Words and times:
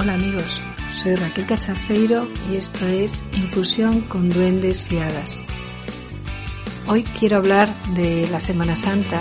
Hola 0.00 0.14
amigos, 0.14 0.62
soy 0.88 1.14
Raquel 1.14 1.44
Cachafeiro 1.44 2.26
y 2.50 2.56
esto 2.56 2.86
es 2.86 3.26
Infusión 3.34 4.00
con 4.00 4.30
Duendes 4.30 4.90
y 4.90 4.96
Hadas. 4.96 5.44
Hoy 6.86 7.02
quiero 7.02 7.36
hablar 7.36 7.70
de 7.88 8.26
la 8.30 8.40
Semana 8.40 8.76
Santa. 8.76 9.20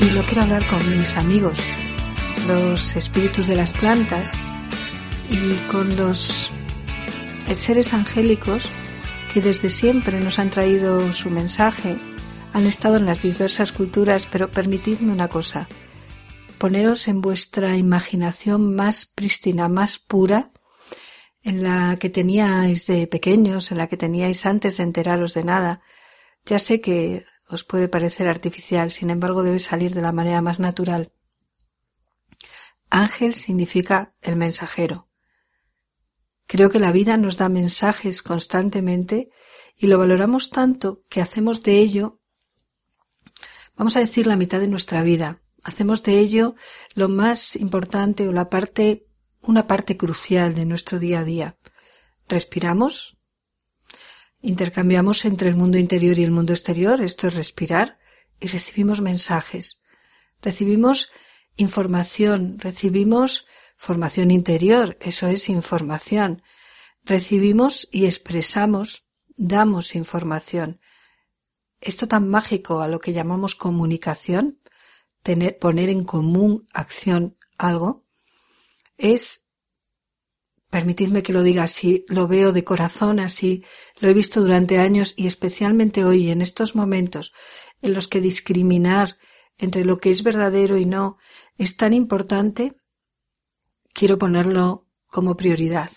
Y 0.00 0.10
lo 0.12 0.22
quiero 0.22 0.44
hablar 0.44 0.66
con 0.66 0.98
mis 0.98 1.14
amigos, 1.18 1.58
los 2.48 2.96
espíritus 2.96 3.48
de 3.48 3.56
las 3.56 3.74
plantas 3.74 4.32
y 5.28 5.52
con 5.70 5.94
los 5.94 6.50
seres 7.52 7.92
angélicos 7.92 8.66
que 9.34 9.42
desde 9.42 9.68
siempre 9.68 10.20
nos 10.20 10.38
han 10.38 10.48
traído 10.48 11.12
su 11.12 11.28
mensaje 11.28 11.98
han 12.52 12.66
estado 12.66 12.96
en 12.96 13.06
las 13.06 13.22
diversas 13.22 13.72
culturas, 13.72 14.26
pero 14.26 14.50
permitidme 14.50 15.12
una 15.12 15.28
cosa, 15.28 15.68
poneros 16.58 17.08
en 17.08 17.20
vuestra 17.20 17.76
imaginación 17.76 18.74
más 18.74 19.06
prístina, 19.06 19.68
más 19.68 19.98
pura, 19.98 20.50
en 21.42 21.62
la 21.62 21.96
que 22.00 22.10
teníais 22.10 22.86
de 22.86 23.06
pequeños, 23.06 23.70
en 23.70 23.78
la 23.78 23.86
que 23.86 23.96
teníais 23.96 24.46
antes 24.46 24.78
de 24.78 24.82
enteraros 24.82 25.34
de 25.34 25.44
nada. 25.44 25.80
Ya 26.44 26.58
sé 26.58 26.80
que 26.80 27.24
os 27.48 27.62
puede 27.62 27.88
parecer 27.88 28.26
artificial, 28.28 28.90
sin 28.90 29.10
embargo 29.10 29.42
debe 29.42 29.60
salir 29.60 29.94
de 29.94 30.02
la 30.02 30.12
manera 30.12 30.40
más 30.40 30.58
natural. 30.58 31.12
Ángel 32.90 33.34
significa 33.34 34.14
el 34.22 34.36
mensajero. 34.36 35.08
Creo 36.46 36.70
que 36.70 36.80
la 36.80 36.92
vida 36.92 37.16
nos 37.16 37.36
da 37.36 37.48
mensajes 37.48 38.22
constantemente 38.22 39.30
y 39.76 39.88
lo 39.88 39.98
valoramos 39.98 40.50
tanto 40.50 41.02
que 41.08 41.20
hacemos 41.20 41.62
de 41.62 41.78
ello 41.78 42.20
vamos 43.76 43.96
a 43.96 44.00
decir 44.00 44.26
la 44.26 44.36
mitad 44.36 44.60
de 44.60 44.68
nuestra 44.68 45.02
vida. 45.02 45.40
Hacemos 45.62 46.02
de 46.02 46.18
ello 46.18 46.54
lo 46.94 47.08
más 47.08 47.56
importante 47.56 48.26
o 48.26 48.32
la 48.32 48.48
parte, 48.48 49.06
una 49.42 49.66
parte 49.66 49.96
crucial 49.96 50.54
de 50.54 50.64
nuestro 50.64 50.98
día 50.98 51.20
a 51.20 51.24
día. 51.24 51.56
Respiramos, 52.28 53.18
intercambiamos 54.40 55.24
entre 55.24 55.48
el 55.48 55.56
mundo 55.56 55.78
interior 55.78 56.18
y 56.18 56.24
el 56.24 56.30
mundo 56.30 56.52
exterior, 56.52 57.00
esto 57.00 57.28
es 57.28 57.34
respirar, 57.34 57.98
y 58.40 58.48
recibimos 58.48 59.00
mensajes. 59.00 59.82
Recibimos 60.42 61.10
información, 61.56 62.58
recibimos 62.58 63.46
formación 63.76 64.30
interior, 64.30 64.96
eso 65.00 65.26
es 65.26 65.48
información. 65.48 66.42
Recibimos 67.04 67.88
y 67.92 68.06
expresamos, 68.06 69.08
damos 69.36 69.94
información 69.94 70.80
esto 71.80 72.08
tan 72.08 72.28
mágico 72.28 72.80
a 72.80 72.88
lo 72.88 72.98
que 72.98 73.12
llamamos 73.12 73.54
comunicación, 73.54 74.60
tener, 75.22 75.58
poner 75.58 75.88
en 75.88 76.04
común 76.04 76.66
acción 76.72 77.36
algo, 77.58 78.04
es, 78.96 79.50
permitidme 80.70 81.22
que 81.22 81.32
lo 81.32 81.42
diga 81.42 81.64
así, 81.64 82.04
lo 82.08 82.28
veo 82.28 82.52
de 82.52 82.64
corazón 82.64 83.20
así, 83.20 83.64
lo 84.00 84.08
he 84.08 84.14
visto 84.14 84.40
durante 84.40 84.78
años 84.78 85.14
y 85.16 85.26
especialmente 85.26 86.04
hoy 86.04 86.30
en 86.30 86.42
estos 86.42 86.74
momentos 86.74 87.32
en 87.82 87.94
los 87.94 88.08
que 88.08 88.20
discriminar 88.20 89.16
entre 89.58 89.84
lo 89.84 89.98
que 89.98 90.10
es 90.10 90.22
verdadero 90.22 90.76
y 90.76 90.86
no 90.86 91.18
es 91.56 91.76
tan 91.76 91.92
importante, 91.92 92.76
quiero 93.92 94.18
ponerlo 94.18 94.86
como 95.06 95.36
prioridad. 95.36 95.90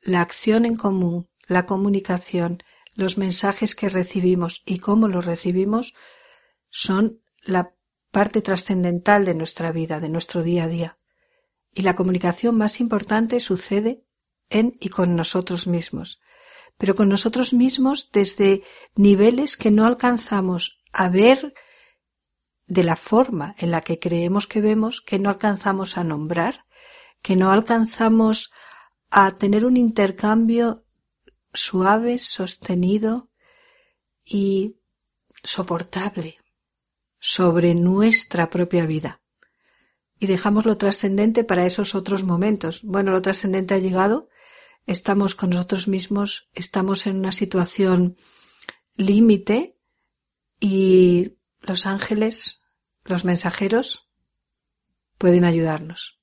La 0.00 0.20
acción 0.20 0.64
en 0.64 0.76
común, 0.76 1.28
la 1.46 1.66
comunicación, 1.66 2.62
los 2.94 3.18
mensajes 3.18 3.74
que 3.74 3.88
recibimos 3.88 4.62
y 4.66 4.78
cómo 4.78 5.08
los 5.08 5.24
recibimos 5.24 5.94
son 6.68 7.20
la 7.42 7.74
parte 8.10 8.42
trascendental 8.42 9.24
de 9.24 9.34
nuestra 9.34 9.72
vida, 9.72 10.00
de 10.00 10.08
nuestro 10.08 10.42
día 10.42 10.64
a 10.64 10.68
día. 10.68 10.98
Y 11.72 11.82
la 11.82 11.94
comunicación 11.94 12.56
más 12.56 12.80
importante 12.80 13.40
sucede 13.40 14.04
en 14.48 14.76
y 14.80 14.88
con 14.88 15.14
nosotros 15.14 15.66
mismos, 15.66 16.20
pero 16.76 16.94
con 16.94 17.08
nosotros 17.08 17.52
mismos 17.52 18.10
desde 18.12 18.62
niveles 18.96 19.56
que 19.56 19.70
no 19.70 19.86
alcanzamos 19.86 20.80
a 20.92 21.08
ver 21.08 21.54
de 22.66 22.84
la 22.84 22.96
forma 22.96 23.54
en 23.58 23.70
la 23.70 23.80
que 23.82 23.98
creemos 23.98 24.46
que 24.46 24.60
vemos, 24.60 25.00
que 25.00 25.18
no 25.18 25.30
alcanzamos 25.30 25.98
a 25.98 26.04
nombrar, 26.04 26.66
que 27.22 27.36
no 27.36 27.50
alcanzamos 27.50 28.50
a 29.10 29.36
tener 29.38 29.64
un 29.64 29.76
intercambio 29.76 30.84
suave, 31.52 32.18
sostenido 32.18 33.30
y 34.24 34.76
soportable 35.42 36.38
sobre 37.18 37.74
nuestra 37.74 38.50
propia 38.50 38.86
vida. 38.86 39.20
Y 40.18 40.26
dejamos 40.26 40.66
lo 40.66 40.76
trascendente 40.76 41.44
para 41.44 41.66
esos 41.66 41.94
otros 41.94 42.24
momentos. 42.24 42.82
Bueno, 42.82 43.10
lo 43.10 43.22
trascendente 43.22 43.74
ha 43.74 43.78
llegado, 43.78 44.28
estamos 44.86 45.34
con 45.34 45.50
nosotros 45.50 45.88
mismos, 45.88 46.48
estamos 46.52 47.06
en 47.06 47.16
una 47.16 47.32
situación 47.32 48.16
límite 48.96 49.78
y 50.58 51.38
los 51.60 51.86
ángeles, 51.86 52.60
los 53.04 53.24
mensajeros, 53.24 54.08
pueden 55.16 55.44
ayudarnos. 55.44 56.19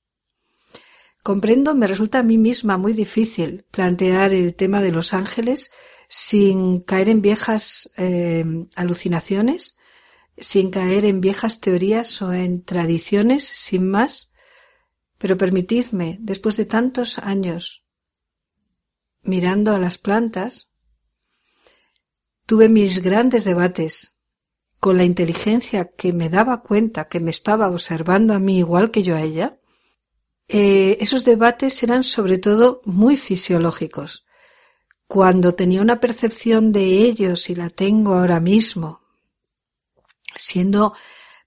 Comprendo, 1.28 1.74
me 1.74 1.86
resulta 1.86 2.20
a 2.20 2.22
mí 2.22 2.38
misma 2.38 2.78
muy 2.78 2.94
difícil 2.94 3.66
plantear 3.70 4.32
el 4.32 4.54
tema 4.54 4.80
de 4.80 4.90
los 4.90 5.12
ángeles 5.12 5.70
sin 6.08 6.80
caer 6.80 7.10
en 7.10 7.20
viejas 7.20 7.92
eh, 7.98 8.46
alucinaciones, 8.76 9.76
sin 10.38 10.70
caer 10.70 11.04
en 11.04 11.20
viejas 11.20 11.60
teorías 11.60 12.22
o 12.22 12.32
en 12.32 12.64
tradiciones 12.64 13.44
sin 13.44 13.90
más. 13.90 14.32
Pero 15.18 15.36
permitidme, 15.36 16.16
después 16.18 16.56
de 16.56 16.64
tantos 16.64 17.18
años 17.18 17.84
mirando 19.20 19.74
a 19.74 19.78
las 19.78 19.98
plantas, 19.98 20.70
tuve 22.46 22.70
mis 22.70 23.02
grandes 23.02 23.44
debates 23.44 24.16
con 24.80 24.96
la 24.96 25.04
inteligencia 25.04 25.90
que 25.94 26.14
me 26.14 26.30
daba 26.30 26.62
cuenta 26.62 27.08
que 27.08 27.20
me 27.20 27.32
estaba 27.32 27.68
observando 27.68 28.32
a 28.32 28.38
mí 28.38 28.56
igual 28.56 28.90
que 28.90 29.02
yo 29.02 29.14
a 29.14 29.20
ella, 29.20 29.58
eh, 30.48 30.96
esos 31.00 31.24
debates 31.24 31.82
eran 31.82 32.02
sobre 32.02 32.38
todo 32.38 32.80
muy 32.86 33.16
fisiológicos. 33.16 34.24
Cuando 35.06 35.54
tenía 35.54 35.82
una 35.82 36.00
percepción 36.00 36.72
de 36.72 36.84
ellos 36.84 37.50
y 37.50 37.54
la 37.54 37.68
tengo 37.70 38.14
ahora 38.14 38.40
mismo, 38.40 39.02
siendo 40.34 40.94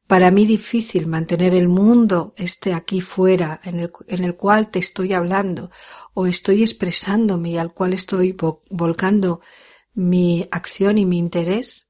para 0.07 0.29
mí 0.29 0.45
difícil 0.45 1.07
mantener 1.07 1.55
el 1.55 1.67
mundo 1.67 2.33
este 2.37 2.73
aquí 2.73 3.01
fuera 3.01 3.61
en 3.63 3.79
el, 3.79 3.91
en 4.07 4.23
el 4.23 4.35
cual 4.35 4.69
te 4.69 4.79
estoy 4.79 5.13
hablando 5.13 5.71
o 6.13 6.27
estoy 6.27 6.61
expresándome 6.61 7.51
y 7.51 7.57
al 7.57 7.73
cual 7.73 7.93
estoy 7.93 8.35
volcando 8.69 9.41
mi 9.93 10.47
acción 10.51 10.97
y 10.97 11.05
mi 11.05 11.17
interés, 11.17 11.89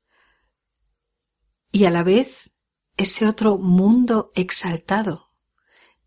y 1.71 1.85
a 1.85 1.91
la 1.91 2.03
vez 2.03 2.51
ese 2.97 3.27
otro 3.27 3.57
mundo 3.57 4.29
exaltado 4.35 5.30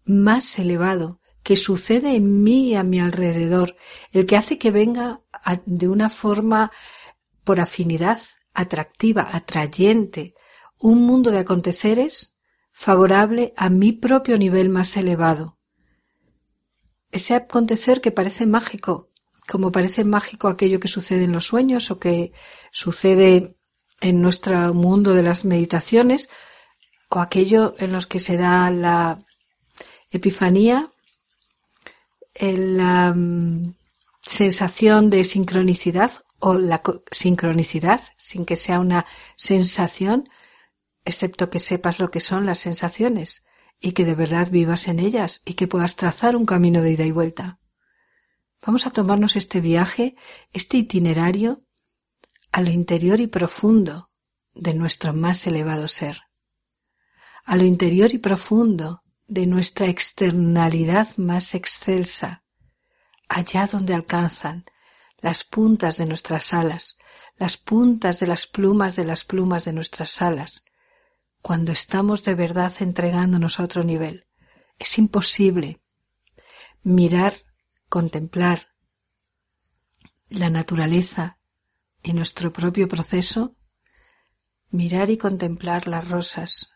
más 0.04 0.58
elevado 0.58 1.20
que 1.42 1.56
sucede 1.56 2.16
en 2.16 2.42
mí 2.42 2.70
y 2.70 2.74
a 2.74 2.82
mi 2.82 3.00
alrededor, 3.00 3.76
el 4.12 4.26
que 4.26 4.36
hace 4.36 4.58
que 4.58 4.70
venga 4.70 5.20
de 5.66 5.88
una 5.88 6.08
forma 6.08 6.72
por 7.44 7.60
afinidad 7.60 8.18
atractiva, 8.54 9.28
atrayente, 9.30 10.34
un 10.78 11.02
mundo 11.02 11.30
de 11.30 11.40
aconteceres 11.40 12.36
favorable 12.72 13.52
a 13.56 13.68
mi 13.68 13.92
propio 13.92 14.38
nivel 14.38 14.70
más 14.70 14.96
elevado. 14.96 15.58
Ese 17.10 17.34
acontecer 17.34 18.00
que 18.00 18.10
parece 18.10 18.46
mágico, 18.46 19.10
como 19.46 19.70
parece 19.70 20.04
mágico 20.04 20.48
aquello 20.48 20.80
que 20.80 20.88
sucede 20.88 21.24
en 21.24 21.32
los 21.32 21.46
sueños 21.46 21.90
o 21.90 21.98
que 21.98 22.32
sucede 22.72 23.56
en 24.00 24.20
nuestro 24.20 24.74
mundo 24.74 25.14
de 25.14 25.22
las 25.22 25.44
meditaciones, 25.44 26.30
o 27.10 27.20
aquello 27.20 27.74
en 27.78 27.92
los 27.92 28.06
que 28.06 28.18
se 28.18 28.36
da 28.36 28.70
la 28.70 29.24
epifanía, 30.16 30.90
la 32.40 33.14
sensación 34.22 35.10
de 35.10 35.24
sincronicidad 35.24 36.12
o 36.38 36.54
la 36.54 36.82
sincronicidad, 37.10 38.00
sin 38.16 38.44
que 38.44 38.56
sea 38.56 38.80
una 38.80 39.06
sensación, 39.36 40.28
excepto 41.04 41.50
que 41.50 41.58
sepas 41.58 41.98
lo 41.98 42.10
que 42.10 42.20
son 42.20 42.46
las 42.46 42.58
sensaciones 42.58 43.46
y 43.80 43.92
que 43.92 44.04
de 44.04 44.14
verdad 44.14 44.50
vivas 44.50 44.88
en 44.88 44.98
ellas 44.98 45.42
y 45.44 45.54
que 45.54 45.68
puedas 45.68 45.96
trazar 45.96 46.36
un 46.36 46.46
camino 46.46 46.82
de 46.82 46.92
ida 46.92 47.04
y 47.04 47.10
vuelta. 47.10 47.60
Vamos 48.64 48.86
a 48.86 48.90
tomarnos 48.90 49.36
este 49.36 49.60
viaje, 49.60 50.16
este 50.52 50.78
itinerario 50.78 51.62
a 52.50 52.62
lo 52.62 52.70
interior 52.70 53.20
y 53.20 53.26
profundo 53.26 54.10
de 54.54 54.74
nuestro 54.74 55.12
más 55.12 55.46
elevado 55.46 55.88
ser, 55.88 56.22
a 57.44 57.56
lo 57.56 57.64
interior 57.64 58.14
y 58.14 58.18
profundo 58.18 59.03
de 59.26 59.46
nuestra 59.46 59.86
externalidad 59.86 61.16
más 61.16 61.54
excelsa, 61.54 62.44
allá 63.28 63.66
donde 63.66 63.94
alcanzan 63.94 64.64
las 65.18 65.44
puntas 65.44 65.96
de 65.96 66.06
nuestras 66.06 66.52
alas, 66.52 66.98
las 67.36 67.56
puntas 67.56 68.20
de 68.20 68.26
las 68.26 68.46
plumas 68.46 68.96
de 68.96 69.04
las 69.04 69.24
plumas 69.24 69.64
de 69.64 69.72
nuestras 69.72 70.20
alas, 70.20 70.64
cuando 71.40 71.72
estamos 71.72 72.24
de 72.24 72.34
verdad 72.34 72.72
entregándonos 72.80 73.58
a 73.58 73.64
otro 73.64 73.82
nivel. 73.82 74.26
Es 74.78 74.98
imposible 74.98 75.80
mirar, 76.82 77.34
contemplar 77.88 78.68
la 80.28 80.50
naturaleza 80.50 81.38
y 82.02 82.12
nuestro 82.12 82.52
propio 82.52 82.88
proceso, 82.88 83.56
mirar 84.70 85.10
y 85.10 85.16
contemplar 85.16 85.86
las 85.88 86.08
rosas 86.08 86.68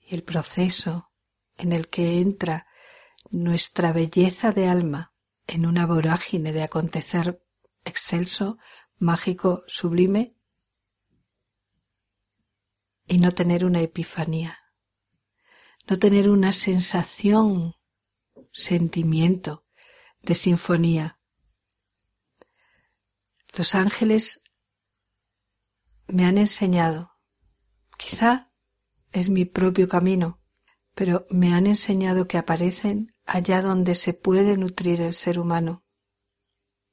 y 0.00 0.14
el 0.14 0.22
proceso 0.22 1.10
en 1.56 1.72
el 1.72 1.88
que 1.88 2.20
entra 2.20 2.66
nuestra 3.30 3.92
belleza 3.92 4.52
de 4.52 4.68
alma 4.68 5.12
en 5.46 5.66
una 5.66 5.86
vorágine 5.86 6.52
de 6.52 6.62
acontecer 6.62 7.42
excelso, 7.84 8.58
mágico, 8.98 9.62
sublime, 9.66 10.36
y 13.06 13.18
no 13.18 13.32
tener 13.32 13.64
una 13.64 13.80
epifanía, 13.80 14.58
no 15.88 15.98
tener 15.98 16.28
una 16.28 16.52
sensación, 16.52 17.76
sentimiento 18.52 19.64
de 20.22 20.34
sinfonía. 20.34 21.20
Los 23.56 23.74
ángeles 23.74 24.42
me 26.08 26.24
han 26.24 26.38
enseñado, 26.38 27.12
quizá 27.96 28.52
es 29.12 29.30
mi 29.30 29.44
propio 29.44 29.88
camino, 29.88 30.40
pero 30.96 31.26
me 31.28 31.52
han 31.52 31.66
enseñado 31.66 32.26
que 32.26 32.38
aparecen 32.38 33.14
allá 33.26 33.60
donde 33.60 33.94
se 33.94 34.14
puede 34.14 34.56
nutrir 34.56 35.02
el 35.02 35.12
ser 35.12 35.38
humano. 35.38 35.84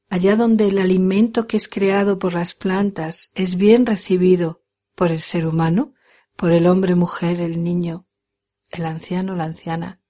Allá 0.09 0.35
donde 0.35 0.67
el 0.67 0.77
alimento 0.77 1.47
que 1.47 1.55
es 1.55 1.69
creado 1.69 2.19
por 2.19 2.33
las 2.33 2.53
plantas 2.53 3.31
es 3.33 3.55
bien 3.55 3.85
recibido 3.85 4.61
por 4.93 5.09
el 5.09 5.21
ser 5.21 5.47
humano, 5.47 5.93
por 6.35 6.51
el 6.51 6.67
hombre, 6.67 6.95
mujer, 6.95 7.39
el 7.39 7.63
niño, 7.63 8.05
el 8.71 8.85
anciano, 8.85 9.35
la 9.35 9.45
anciana. 9.45 10.01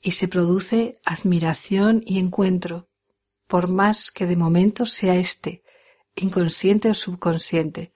Y 0.00 0.10
se 0.10 0.26
produce 0.26 1.00
admiración 1.04 2.02
y 2.04 2.18
encuentro, 2.18 2.90
por 3.46 3.70
más 3.70 4.10
que 4.10 4.26
de 4.26 4.34
momento 4.34 4.84
sea 4.84 5.14
este, 5.14 5.62
inconsciente 6.16 6.90
o 6.90 6.94
subconsciente, 6.94 7.92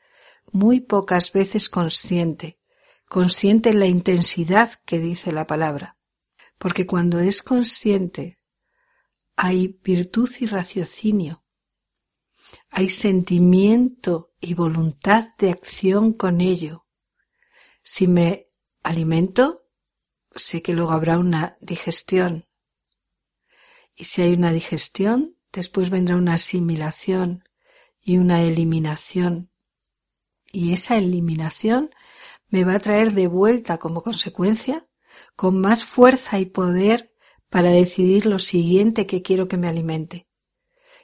muy 0.53 0.79
pocas 0.79 1.33
veces 1.33 1.69
consciente, 1.69 2.60
consciente 3.11 3.71
en 3.71 3.81
la 3.81 3.87
intensidad 3.87 4.75
que 4.87 5.01
dice 5.01 5.33
la 5.33 5.45
palabra. 5.45 5.99
Porque 6.59 6.87
cuando 6.87 7.19
es 7.19 7.43
consciente 7.43 8.39
hay 9.35 9.81
virtud 9.83 10.31
y 10.39 10.47
raciocinio, 10.47 11.43
hay 12.71 12.89
sentimiento 12.89 14.33
y 14.41 14.55
voluntad 14.55 15.35
de 15.39 15.51
acción 15.51 16.13
con 16.13 16.41
ello. 16.41 16.87
Si 17.83 18.07
me 18.07 18.45
alimento, 18.85 19.65
sé 20.33 20.63
que 20.63 20.73
luego 20.73 20.93
habrá 20.93 21.19
una 21.19 21.57
digestión. 21.61 22.47
Y 23.97 24.05
si 24.05 24.23
hay 24.23 24.35
una 24.35 24.53
digestión, 24.53 25.37
después 25.53 25.91
vendrá 25.91 26.15
una 26.15 26.35
asimilación 26.35 27.43
y 28.01 28.19
una 28.19 28.41
eliminación. 28.41 29.51
Y 30.53 30.73
esa 30.73 30.97
eliminación 30.97 31.91
me 32.51 32.65
va 32.65 32.75
a 32.75 32.81
traer 32.81 33.13
de 33.13 33.29
vuelta 33.29 33.79
como 33.79 34.03
consecuencia, 34.03 34.87
con 35.37 35.61
más 35.61 35.85
fuerza 35.85 36.39
y 36.39 36.47
poder 36.47 37.15
para 37.49 37.71
decidir 37.71 38.27
lo 38.27 38.39
siguiente 38.39 39.07
que 39.07 39.23
quiero 39.23 39.49
que 39.49 39.57
me 39.57 39.69
alimente. 39.69 40.29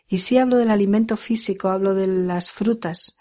Y 0.08 0.18
si 0.18 0.38
hablo 0.38 0.56
del 0.56 0.70
alimento 0.70 1.16
físico, 1.16 1.68
hablo 1.68 1.94
de 1.94 2.06
las 2.06 2.52
frutas. 2.52 3.16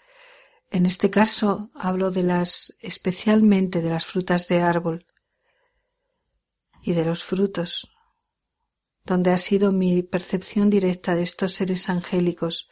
En 0.70 0.86
este 0.86 1.10
caso 1.10 1.70
hablo 1.74 2.10
de 2.10 2.22
las, 2.22 2.76
especialmente 2.80 3.82
de 3.82 3.90
las 3.90 4.06
frutas 4.06 4.46
de 4.48 4.62
árbol 4.62 5.06
y 6.82 6.92
de 6.92 7.04
los 7.04 7.24
frutos, 7.24 7.90
donde 9.04 9.30
ha 9.30 9.38
sido 9.38 9.72
mi 9.72 10.02
percepción 10.02 10.70
directa 10.70 11.14
de 11.14 11.22
estos 11.22 11.54
seres 11.54 11.88
angélicos 11.88 12.68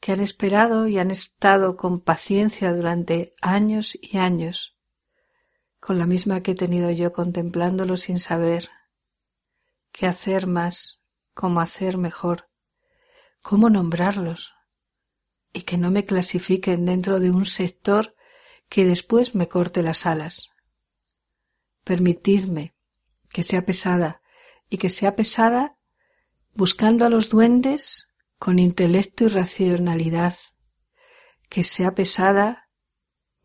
que 0.00 0.12
han 0.12 0.20
esperado 0.20 0.86
y 0.86 0.98
han 0.98 1.10
estado 1.10 1.76
con 1.76 2.00
paciencia 2.00 2.72
durante 2.72 3.34
años 3.40 3.98
y 4.00 4.18
años, 4.18 4.76
con 5.80 5.98
la 5.98 6.06
misma 6.06 6.42
que 6.42 6.52
he 6.52 6.54
tenido 6.54 6.90
yo 6.90 7.12
contemplándolo 7.12 7.96
sin 7.96 8.20
saber 8.20 8.70
qué 9.92 10.06
hacer 10.06 10.46
más, 10.46 11.00
cómo 11.34 11.60
hacer 11.60 11.98
mejor, 11.98 12.48
cómo 13.42 13.70
nombrarlos, 13.70 14.54
y 15.52 15.62
que 15.62 15.78
no 15.78 15.90
me 15.90 16.04
clasifiquen 16.04 16.84
dentro 16.84 17.20
de 17.20 17.30
un 17.30 17.46
sector 17.46 18.14
que 18.68 18.84
después 18.84 19.34
me 19.34 19.48
corte 19.48 19.82
las 19.82 20.06
alas. 20.06 20.50
Permitidme 21.84 22.74
que 23.30 23.42
sea 23.42 23.64
pesada 23.64 24.20
y 24.68 24.78
que 24.78 24.90
sea 24.90 25.16
pesada 25.16 25.76
buscando 26.54 27.06
a 27.06 27.08
los 27.08 27.30
duendes 27.30 28.07
con 28.38 28.58
intelecto 28.58 29.24
y 29.24 29.28
racionalidad, 29.28 30.36
que 31.48 31.64
sea 31.64 31.94
pesada, 31.94 32.68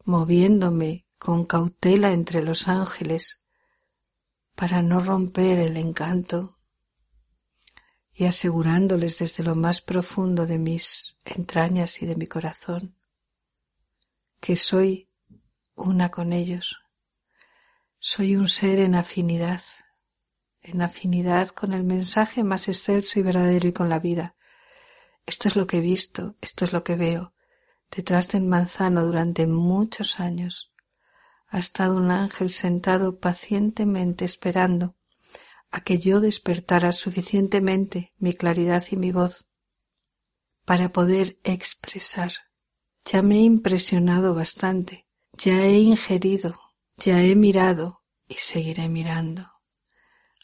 moviéndome 0.05 1.07
con 1.17 1.45
cautela 1.45 2.11
entre 2.11 2.43
los 2.43 2.67
ángeles, 2.67 3.43
para 4.55 4.81
no 4.81 4.99
romper 4.99 5.59
el 5.59 5.77
encanto, 5.77 6.59
y 8.11 8.25
asegurándoles 8.25 9.17
desde 9.17 9.43
lo 9.43 9.55
más 9.55 9.81
profundo 9.81 10.45
de 10.45 10.59
mis 10.59 11.15
entrañas 11.25 12.01
y 12.03 12.05
de 12.05 12.15
mi 12.15 12.27
corazón, 12.27 12.95
que 14.39 14.55
soy 14.55 15.09
una 15.73 16.11
con 16.11 16.33
ellos, 16.33 16.77
soy 17.97 18.35
un 18.35 18.47
ser 18.47 18.79
en 18.79 18.93
afinidad, 18.93 19.61
en 20.61 20.81
afinidad 20.81 21.47
con 21.49 21.73
el 21.73 21.83
mensaje 21.83 22.43
más 22.43 22.67
excelso 22.67 23.19
y 23.19 23.23
verdadero 23.23 23.67
y 23.67 23.73
con 23.73 23.89
la 23.89 23.97
vida, 23.99 24.35
esto 25.25 25.47
es 25.47 25.55
lo 25.55 25.67
que 25.67 25.77
he 25.77 25.81
visto, 25.81 26.35
esto 26.41 26.65
es 26.65 26.73
lo 26.73 26.83
que 26.83 26.95
veo. 26.95 27.33
Detrás 27.95 28.27
del 28.29 28.43
manzano 28.43 29.05
durante 29.05 29.47
muchos 29.47 30.19
años 30.19 30.73
ha 31.47 31.59
estado 31.59 31.97
un 31.97 32.09
ángel 32.09 32.49
sentado 32.49 33.19
pacientemente 33.19 34.25
esperando 34.25 34.95
a 35.69 35.81
que 35.81 35.99
yo 35.99 36.19
despertara 36.19 36.91
suficientemente 36.91 38.13
mi 38.17 38.33
claridad 38.33 38.83
y 38.91 38.95
mi 38.95 39.11
voz 39.11 39.47
para 40.65 40.91
poder 40.91 41.39
expresar. 41.43 42.31
Ya 43.05 43.21
me 43.21 43.35
he 43.35 43.41
impresionado 43.41 44.33
bastante, 44.33 45.07
ya 45.33 45.61
he 45.65 45.79
ingerido, 45.79 46.59
ya 46.97 47.21
he 47.21 47.35
mirado 47.35 48.03
y 48.27 48.35
seguiré 48.35 48.87
mirando. 48.89 49.51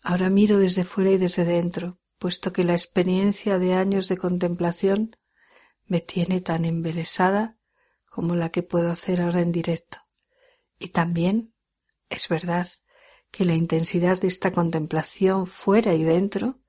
Ahora 0.04 0.30
miro 0.30 0.58
desde 0.58 0.84
fuera 0.84 1.12
y 1.12 1.18
desde 1.18 1.46
dentro, 1.46 2.00
puesto 2.20 2.54
que 2.54 2.64
la 2.64 2.74
experiencia 2.74 3.58
de 3.58 3.74
años 3.74 4.08
de 4.10 4.18
contemplación 4.18 5.16
me 5.88 6.02
tiene 6.02 6.42
tan 6.42 6.66
embelesada 6.66 7.58
como 8.10 8.36
la 8.36 8.50
que 8.50 8.62
puedo 8.62 8.92
hacer 8.92 9.22
ahora 9.22 9.42
en 9.42 9.52
directo. 9.52 10.00
Y 10.78 10.90
también 10.90 11.54
es 12.10 12.28
verdad 12.28 12.68
que 13.32 13.46
la 13.46 13.56
intensidad 13.56 14.20
de 14.20 14.28
esta 14.28 14.52
contemplación 14.52 15.48
fuera 15.48 15.94
y 15.94 16.04
dentro 16.04 16.60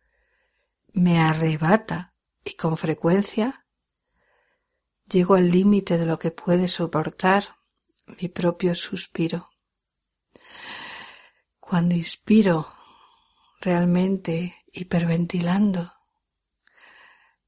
me 0.92 1.18
arrebata 1.18 2.14
y 2.44 2.54
con 2.54 2.76
frecuencia 2.76 3.66
llego 5.10 5.34
al 5.34 5.50
límite 5.50 5.98
de 5.98 6.06
lo 6.06 6.18
que 6.18 6.30
puede 6.30 6.68
soportar 6.68 7.56
mi 8.20 8.28
propio 8.28 8.74
suspiro. 8.74 9.50
Cuando 11.58 11.94
inspiro 11.94 12.66
realmente 13.60 14.56
hiperventilando, 14.72 15.92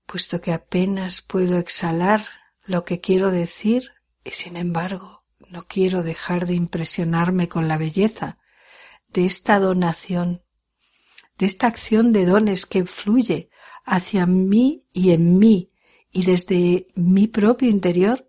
puesto 0.07 0.41
que 0.41 0.53
apenas 0.53 1.23
puedo 1.23 1.59
exhalar 1.59 2.25
lo 2.65 2.85
que 2.85 3.01
quiero 3.01 3.31
decir 3.31 3.93
y 4.25 4.31
sin 4.31 4.57
embargo 4.57 5.25
no 5.49 5.67
quiero 5.67 6.03
dejar 6.03 6.47
de 6.47 6.55
impresionarme 6.55 7.49
con 7.49 7.69
la 7.69 7.79
belleza 7.79 8.39
de 9.09 9.27
esta 9.27 9.59
donación, 9.59 10.43
de 11.39 11.47
esta 11.47 11.67
acción 11.67 12.13
de 12.13 12.25
dones 12.25 12.67
que 12.67 12.87
fluye 12.87 13.51
hacia 13.85 14.27
mí 14.27 14.87
y 14.93 15.11
en 15.11 15.39
mí 15.39 15.73
y 16.11 16.25
desde 16.25 16.87
mi 16.95 17.27
propio 17.27 17.69
interior 17.69 18.29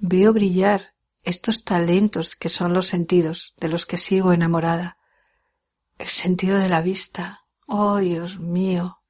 veo 0.00 0.32
brillar 0.32 0.94
estos 1.22 1.64
talentos 1.64 2.34
que 2.34 2.48
son 2.48 2.72
los 2.72 2.86
sentidos 2.86 3.54
de 3.58 3.68
los 3.68 3.86
que 3.86 3.96
sigo 3.96 4.32
enamorada. 4.32 4.98
El 5.98 6.08
sentido 6.08 6.58
de 6.58 6.68
la 6.68 6.80
vista. 6.80 7.39
Oh, 7.72 7.98
Dios 7.98 8.40
mío. 8.40 9.00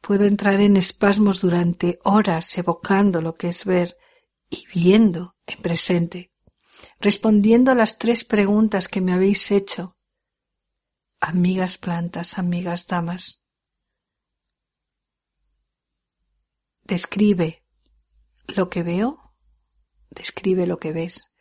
Puedo 0.00 0.24
entrar 0.24 0.62
en 0.62 0.78
espasmos 0.78 1.42
durante 1.42 1.98
horas 2.04 2.56
evocando 2.56 3.20
lo 3.20 3.34
que 3.34 3.48
es 3.50 3.66
ver 3.66 3.98
y 4.48 4.66
viendo 4.74 5.36
en 5.46 5.60
presente, 5.60 6.32
respondiendo 6.98 7.70
a 7.70 7.74
las 7.74 7.98
tres 7.98 8.24
preguntas 8.24 8.88
que 8.88 9.02
me 9.02 9.12
habéis 9.12 9.50
hecho. 9.50 9.98
Amigas 11.20 11.76
plantas, 11.76 12.38
amigas 12.38 12.86
damas. 12.86 13.44
Describe 16.82 17.62
lo 18.56 18.70
que 18.70 18.82
veo, 18.82 19.34
describe 20.08 20.66
lo 20.66 20.78
que 20.78 20.92
ves. 20.92 21.34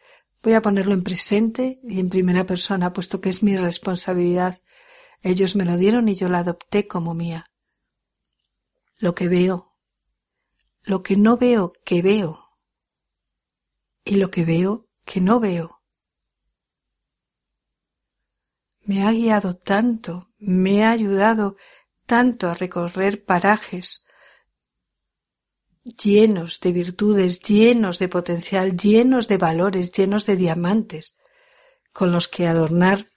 Voy 0.44 0.52
a 0.52 0.62
ponerlo 0.62 0.94
en 0.94 1.04
presente 1.04 1.80
y 1.82 2.02
en 2.02 2.10
primera 2.10 2.46
persona, 2.46 2.92
puesto 2.92 3.22
que 3.22 3.30
es 3.30 3.42
mi 3.42 3.56
responsabilidad. 3.56 4.62
Ellos 5.22 5.56
me 5.56 5.66
lo 5.66 5.78
dieron 5.78 6.08
y 6.10 6.16
yo 6.16 6.30
la 6.30 6.40
adopté 6.40 6.88
como 6.88 7.14
mía. 7.14 7.46
Lo 8.98 9.16
que 9.16 9.28
veo, 9.28 9.76
lo 10.84 11.04
que 11.04 11.18
no 11.18 11.38
veo 11.38 11.74
que 11.84 12.02
veo, 12.02 12.46
y 14.04 14.16
lo 14.16 14.30
que 14.30 14.46
veo 14.46 14.88
que 15.04 15.20
no 15.20 15.40
veo. 15.40 15.82
Me 18.82 19.06
ha 19.06 19.12
guiado 19.12 19.56
tanto, 19.56 20.32
me 20.38 20.84
ha 20.84 20.92
ayudado 20.92 21.58
tanto 22.06 22.50
a 22.50 22.54
recorrer 22.54 23.26
parajes 23.26 24.06
llenos 25.86 26.60
de 26.60 26.72
virtudes, 26.72 27.42
llenos 27.42 28.00
de 28.00 28.10
potencial, 28.10 28.76
llenos 28.76 29.28
de 29.28 29.38
valores, 29.38 29.92
llenos 29.92 30.26
de 30.26 30.36
diamantes, 30.36 31.18
con 31.94 32.12
los 32.12 32.28
que 32.28 32.48
adornar 32.48 33.12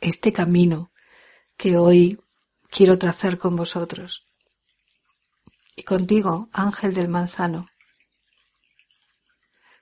este 0.00 0.32
camino 0.32 0.90
que 1.56 1.76
hoy 1.76 2.20
quiero 2.70 2.98
trazar 2.98 3.38
con 3.38 3.56
vosotros. 3.56 4.26
Y 5.76 5.82
contigo, 5.82 6.48
ángel 6.52 6.94
del 6.94 7.08
manzano, 7.08 7.68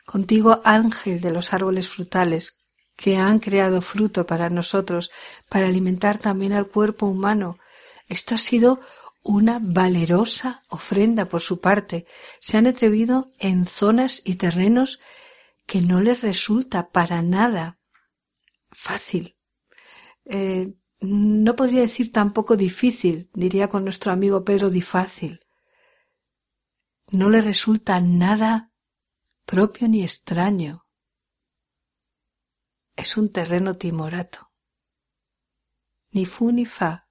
Contigo, 0.07 0.61
ángel 0.65 1.21
de 1.21 1.33
los 1.33 1.53
árboles 1.53 1.89
frutales, 1.89 2.61
que 2.97 3.17
han 3.17 3.41
creado 3.41 3.83
fruto 3.83 4.25
para 4.25 4.49
nosotros, 4.49 5.11
para 5.49 5.67
alimentar 5.67 6.17
también 6.17 6.53
al 6.53 6.69
cuerpo 6.69 7.07
humano. 7.07 7.59
Esto 8.09 8.37
ha 8.37 8.39
sido 8.39 8.81
una 9.23 9.59
valerosa 9.61 10.63
ofrenda 10.69 11.29
por 11.29 11.43
su 11.43 11.61
parte. 11.61 12.07
Se 12.41 12.57
han 12.57 12.69
atrevido 12.69 13.33
en 13.41 13.67
zonas 13.67 14.23
y 14.25 14.37
terrenos 14.37 15.01
que 15.67 15.83
no 15.83 16.01
les 16.01 16.23
resulta 16.23 16.89
para 16.91 17.21
nada 17.21 17.79
fácil. 18.71 19.36
Eh, 20.26 20.75
no 21.00 21.54
podría 21.54 21.83
decir 21.83 22.11
tampoco 22.11 22.56
difícil, 22.56 23.30
diría 23.33 23.68
con 23.68 23.85
nuestro 23.85 24.12
amigo 24.12 24.45
Pedro 24.45 24.71
Di 24.71 24.80
Fácil. 24.80 25.40
No 27.12 27.30
les 27.30 27.45
resulta 27.45 28.00
nada 28.00 28.73
propio 29.45 29.88
ni 29.88 30.02
extraño. 30.02 30.87
Es 32.97 33.16
un 33.16 33.30
terreno 33.30 33.76
timorato. 33.76 34.50
Ni 36.11 36.25
fu 36.25 36.50
ni 36.50 36.64
fa, 36.64 37.09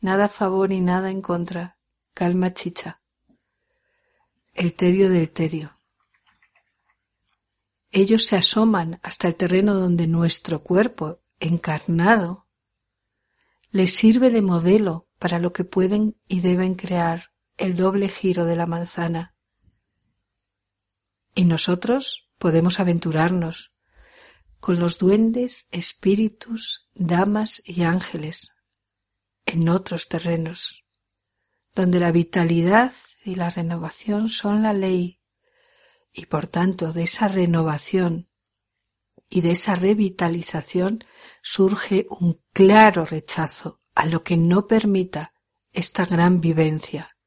nada 0.00 0.26
a 0.26 0.28
favor 0.28 0.70
y 0.70 0.80
nada 0.80 1.10
en 1.10 1.22
contra, 1.22 1.78
calma 2.12 2.52
chicha. 2.52 3.02
El 4.52 4.74
tedio 4.74 5.08
del 5.08 5.30
tedio. 5.30 5.80
Ellos 7.90 8.26
se 8.26 8.36
asoman 8.36 9.00
hasta 9.02 9.28
el 9.28 9.34
terreno 9.34 9.74
donde 9.74 10.06
nuestro 10.06 10.62
cuerpo, 10.62 11.22
encarnado, 11.40 12.46
les 13.70 13.92
sirve 13.94 14.30
de 14.30 14.42
modelo 14.42 15.08
para 15.18 15.38
lo 15.38 15.52
que 15.52 15.64
pueden 15.64 16.16
y 16.26 16.40
deben 16.40 16.74
crear 16.74 17.32
el 17.56 17.76
doble 17.76 18.08
giro 18.08 18.44
de 18.44 18.56
la 18.56 18.66
manzana. 18.66 19.34
Y 21.34 21.44
nosotros 21.44 22.30
podemos 22.38 22.80
aventurarnos 22.80 23.72
con 24.60 24.80
los 24.80 24.98
duendes, 24.98 25.68
espíritus, 25.70 26.88
damas 26.94 27.62
y 27.64 27.82
ángeles 27.82 28.52
en 29.46 29.68
otros 29.68 30.08
terrenos, 30.08 30.84
donde 31.74 32.00
la 32.00 32.12
vitalidad 32.12 32.92
y 33.24 33.36
la 33.36 33.50
renovación 33.50 34.28
son 34.28 34.62
la 34.62 34.72
ley, 34.72 35.20
y 36.12 36.26
por 36.26 36.46
tanto 36.46 36.92
de 36.92 37.04
esa 37.04 37.28
renovación 37.28 38.28
y 39.28 39.40
de 39.42 39.52
esa 39.52 39.74
revitalización 39.74 41.04
surge 41.42 42.06
un 42.08 42.40
claro 42.52 43.04
rechazo 43.04 43.80
a 43.94 44.06
lo 44.06 44.24
que 44.24 44.36
no 44.36 44.66
permita 44.66 45.34
esta 45.72 46.06
gran 46.06 46.40
vivencia 46.40 47.18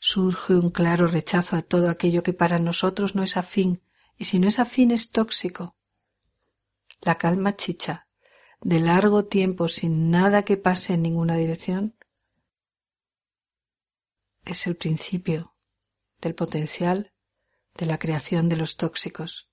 surge 0.00 0.54
un 0.54 0.70
claro 0.70 1.06
rechazo 1.06 1.56
a 1.56 1.62
todo 1.62 1.90
aquello 1.90 2.22
que 2.22 2.32
para 2.32 2.58
nosotros 2.58 3.14
no 3.14 3.22
es 3.22 3.36
afín, 3.36 3.82
y 4.16 4.24
si 4.24 4.38
no 4.38 4.48
es 4.48 4.58
afín 4.58 4.90
es 4.90 5.10
tóxico. 5.10 5.76
La 7.02 7.16
calma 7.18 7.54
chicha, 7.54 8.08
de 8.62 8.80
largo 8.80 9.26
tiempo 9.26 9.68
sin 9.68 10.10
nada 10.10 10.42
que 10.42 10.56
pase 10.56 10.94
en 10.94 11.02
ninguna 11.02 11.36
dirección, 11.36 11.96
es 14.44 14.66
el 14.66 14.76
principio 14.76 15.54
del 16.20 16.34
potencial 16.34 17.12
de 17.76 17.86
la 17.86 17.98
creación 17.98 18.48
de 18.48 18.56
los 18.56 18.76
tóxicos. 18.76 19.49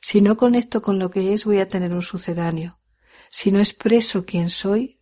Si 0.00 0.20
no 0.22 0.36
conecto 0.36 0.82
con 0.82 0.98
lo 0.98 1.10
que 1.10 1.34
es, 1.34 1.44
voy 1.44 1.58
a 1.58 1.68
tener 1.68 1.92
un 1.92 2.02
sucedáneo. 2.02 2.80
Si 3.30 3.52
no 3.52 3.58
expreso 3.58 4.24
quién 4.24 4.50
soy, 4.50 5.00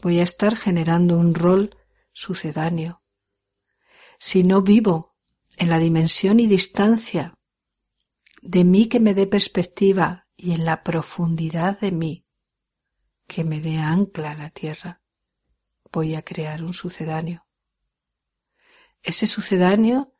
voy 0.00 0.20
a 0.20 0.24
estar 0.24 0.56
generando 0.56 1.16
un 1.16 1.34
rol 1.34 1.76
sucedáneo 2.12 3.02
si 4.22 4.44
no 4.44 4.62
vivo 4.62 5.16
en 5.56 5.68
la 5.68 5.80
dimensión 5.80 6.38
y 6.38 6.46
distancia 6.46 7.34
de 8.40 8.62
mí 8.62 8.86
que 8.86 9.00
me 9.00 9.14
dé 9.14 9.26
perspectiva 9.26 10.28
y 10.36 10.52
en 10.52 10.64
la 10.64 10.84
profundidad 10.84 11.80
de 11.80 11.90
mí 11.90 12.24
que 13.26 13.42
me 13.42 13.60
dé 13.60 13.78
ancla 13.78 14.30
a 14.30 14.34
la 14.36 14.50
tierra, 14.50 15.02
voy 15.90 16.14
a 16.14 16.22
crear 16.22 16.62
un 16.62 16.72
sucedáneo. 16.72 17.48
Ese 19.02 19.26
sucedáneo 19.26 20.14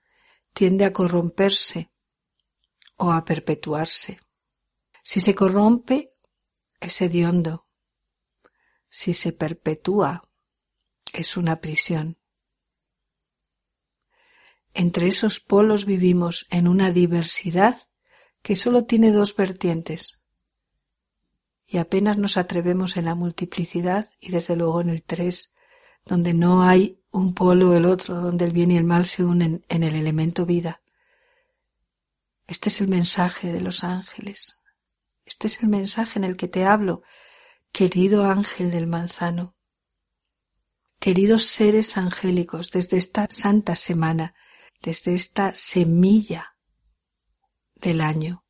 tiende 0.52 0.84
a 0.84 0.92
corromperse 0.92 1.91
o 3.02 3.10
a 3.10 3.24
perpetuarse. 3.24 4.20
Si 5.02 5.18
se 5.18 5.34
corrompe, 5.34 6.14
es 6.78 7.00
hediondo. 7.02 7.66
Si 8.88 9.12
se 9.12 9.32
perpetúa, 9.32 10.22
es 11.12 11.36
una 11.36 11.60
prisión. 11.60 12.18
Entre 14.72 15.08
esos 15.08 15.40
polos 15.40 15.84
vivimos 15.84 16.46
en 16.50 16.68
una 16.68 16.92
diversidad 16.92 17.76
que 18.40 18.54
solo 18.54 18.84
tiene 18.84 19.10
dos 19.10 19.34
vertientes. 19.34 20.20
Y 21.66 21.78
apenas 21.78 22.18
nos 22.18 22.36
atrevemos 22.36 22.96
en 22.96 23.06
la 23.06 23.16
multiplicidad 23.16 24.10
y 24.20 24.30
desde 24.30 24.54
luego 24.54 24.80
en 24.80 24.90
el 24.90 25.02
tres, 25.02 25.56
donde 26.04 26.34
no 26.34 26.62
hay 26.62 27.02
un 27.10 27.34
polo 27.34 27.70
o 27.70 27.74
el 27.74 27.84
otro, 27.84 28.20
donde 28.20 28.44
el 28.44 28.52
bien 28.52 28.70
y 28.70 28.76
el 28.76 28.84
mal 28.84 29.06
se 29.06 29.24
unen 29.24 29.64
en 29.68 29.82
el 29.82 29.96
elemento 29.96 30.46
vida. 30.46 30.81
Este 32.52 32.68
es 32.68 32.82
el 32.82 32.88
mensaje 32.88 33.50
de 33.50 33.62
los 33.62 33.82
ángeles. 33.82 34.58
Este 35.24 35.46
es 35.46 35.62
el 35.62 35.70
mensaje 35.70 36.18
en 36.18 36.24
el 36.24 36.36
que 36.36 36.48
te 36.48 36.66
hablo, 36.66 37.02
querido 37.72 38.26
ángel 38.26 38.70
del 38.70 38.86
manzano. 38.86 39.56
Queridos 41.00 41.46
seres 41.46 41.96
angélicos, 41.96 42.70
desde 42.70 42.98
esta 42.98 43.26
santa 43.30 43.74
semana 43.74 44.34
desde 44.82 45.14
esta 45.14 45.54
semilla 45.54 46.58
del 47.74 48.02
año. 48.02 48.44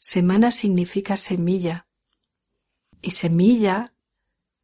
Semana 0.00 0.50
significa 0.50 1.18
semilla 1.18 1.84
y 3.02 3.10
semilla 3.10 3.92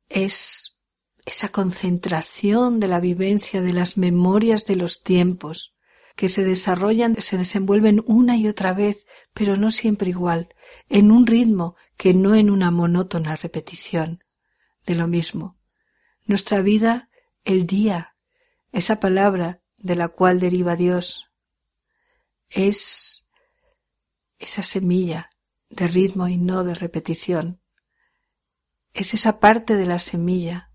es 0.09 0.81
esa 1.27 1.51
concentración 1.51 2.81
de 2.81 2.89
la 2.89 3.01
vivencia 3.01 3.61
de 3.61 3.75
las 3.75 3.99
memorias 3.99 4.65
de 4.65 4.77
los 4.77 5.03
tiempos, 5.03 5.74
que 6.15 6.29
se 6.29 6.45
desarrollan, 6.45 7.17
se 7.21 7.37
desenvuelven 7.37 8.03
una 8.07 8.37
y 8.37 8.47
otra 8.47 8.73
vez, 8.73 9.07
pero 9.33 9.57
no 9.57 9.71
siempre 9.71 10.11
igual, 10.11 10.55
en 10.89 11.11
un 11.11 11.27
ritmo 11.27 11.77
que 11.97 12.15
no 12.15 12.35
en 12.35 12.51
una 12.51 12.71
monótona 12.71 13.37
repetición 13.37 14.23
de 14.87 14.95
lo 14.95 15.09
mismo. 15.09 15.59
Nuestra 16.27 16.63
vida, 16.63 17.09
el 17.45 17.67
día, 17.67 18.17
esa 18.73 19.01
palabra 19.01 19.63
de 19.77 19.97
la 19.97 20.09
cual 20.09 20.41
deriva 20.41 20.77
Dios, 20.77 21.31
es 22.49 23.27
esa 24.39 24.63
semilla 24.63 25.31
de 25.69 25.89
ritmo 25.89 26.29
y 26.29 26.39
no 26.39 26.63
de 26.65 26.75
repetición. 26.75 27.61
Es 28.93 29.15
esa 29.15 29.41
parte 29.41 29.77
de 29.77 29.87
la 29.87 29.99
semilla 29.99 30.71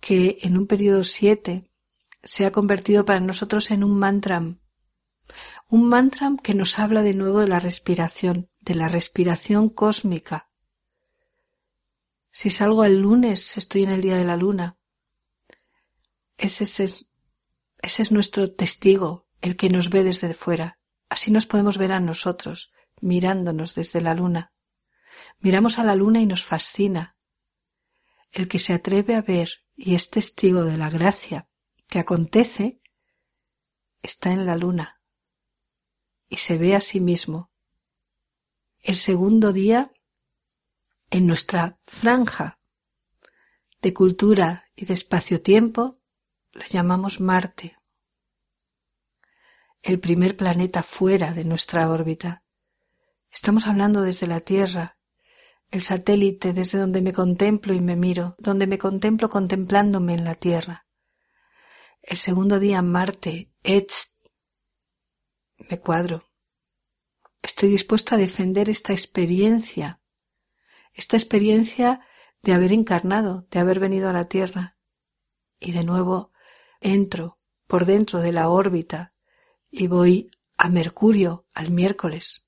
que 0.00 0.38
en 0.42 0.56
un 0.56 0.66
periodo 0.66 1.04
siete 1.04 1.70
se 2.24 2.46
ha 2.46 2.52
convertido 2.52 3.04
para 3.04 3.20
nosotros 3.20 3.70
en 3.70 3.84
un 3.84 3.98
mantra. 3.98 4.40
Un 5.68 5.88
mantra 5.88 6.32
que 6.42 6.54
nos 6.54 6.78
habla 6.78 7.02
de 7.02 7.14
nuevo 7.14 7.40
de 7.40 7.48
la 7.48 7.58
respiración, 7.58 8.50
de 8.60 8.74
la 8.74 8.88
respiración 8.88 9.68
cósmica. 9.68 10.50
Si 12.30 12.50
salgo 12.50 12.84
el 12.84 12.98
lunes, 12.98 13.56
estoy 13.56 13.84
en 13.84 13.90
el 13.90 14.00
día 14.00 14.16
de 14.16 14.24
la 14.24 14.36
luna. 14.36 14.76
Ese 16.36 16.64
es, 16.64 17.06
ese 17.80 18.02
es 18.02 18.10
nuestro 18.10 18.52
testigo, 18.52 19.28
el 19.40 19.56
que 19.56 19.68
nos 19.68 19.90
ve 19.90 20.02
desde 20.02 20.34
fuera. 20.34 20.78
Así 21.08 21.30
nos 21.30 21.46
podemos 21.46 21.78
ver 21.78 21.92
a 21.92 22.00
nosotros, 22.00 22.72
mirándonos 23.00 23.74
desde 23.74 24.00
la 24.00 24.14
luna. 24.14 24.50
Miramos 25.38 25.78
a 25.78 25.84
la 25.84 25.94
luna 25.94 26.20
y 26.20 26.26
nos 26.26 26.44
fascina. 26.44 27.16
El 28.32 28.48
que 28.48 28.58
se 28.58 28.72
atreve 28.72 29.14
a 29.14 29.22
ver 29.22 29.50
y 29.76 29.94
es 29.94 30.10
testigo 30.10 30.64
de 30.64 30.76
la 30.76 30.90
gracia 30.90 31.48
que 31.94 32.00
acontece 32.00 32.80
está 34.02 34.32
en 34.32 34.46
la 34.46 34.56
luna 34.56 35.00
y 36.28 36.38
se 36.38 36.58
ve 36.58 36.74
a 36.74 36.80
sí 36.80 36.98
mismo. 36.98 37.52
El 38.80 38.96
segundo 38.96 39.52
día, 39.52 39.92
en 41.10 41.28
nuestra 41.28 41.78
franja 41.84 42.58
de 43.80 43.94
cultura 43.94 44.64
y 44.74 44.86
de 44.86 44.94
espacio-tiempo, 44.94 46.00
lo 46.50 46.64
llamamos 46.64 47.20
Marte, 47.20 47.78
el 49.80 50.00
primer 50.00 50.36
planeta 50.36 50.82
fuera 50.82 51.32
de 51.32 51.44
nuestra 51.44 51.88
órbita. 51.88 52.42
Estamos 53.30 53.68
hablando 53.68 54.02
desde 54.02 54.26
la 54.26 54.40
Tierra, 54.40 54.98
el 55.70 55.80
satélite 55.80 56.52
desde 56.54 56.78
donde 56.78 57.02
me 57.02 57.12
contemplo 57.12 57.72
y 57.72 57.80
me 57.80 57.94
miro, 57.94 58.34
donde 58.38 58.66
me 58.66 58.78
contemplo 58.78 59.30
contemplándome 59.30 60.14
en 60.14 60.24
la 60.24 60.34
Tierra. 60.34 60.84
El 62.06 62.18
segundo 62.18 62.58
día 62.58 62.82
Marte, 62.82 63.50
Etz, 63.62 64.14
me 65.56 65.80
cuadro. 65.80 66.22
Estoy 67.42 67.70
dispuesto 67.70 68.14
a 68.14 68.18
defender 68.18 68.68
esta 68.68 68.92
experiencia, 68.92 70.02
esta 70.92 71.16
experiencia 71.16 72.06
de 72.42 72.52
haber 72.52 72.72
encarnado, 72.72 73.46
de 73.50 73.58
haber 73.58 73.80
venido 73.80 74.10
a 74.10 74.12
la 74.12 74.28
Tierra. 74.28 74.76
Y 75.58 75.72
de 75.72 75.82
nuevo 75.82 76.30
entro 76.78 77.38
por 77.66 77.86
dentro 77.86 78.20
de 78.20 78.32
la 78.32 78.50
órbita 78.50 79.14
y 79.70 79.86
voy 79.86 80.30
a 80.58 80.68
Mercurio, 80.68 81.46
al 81.54 81.70
miércoles, 81.70 82.46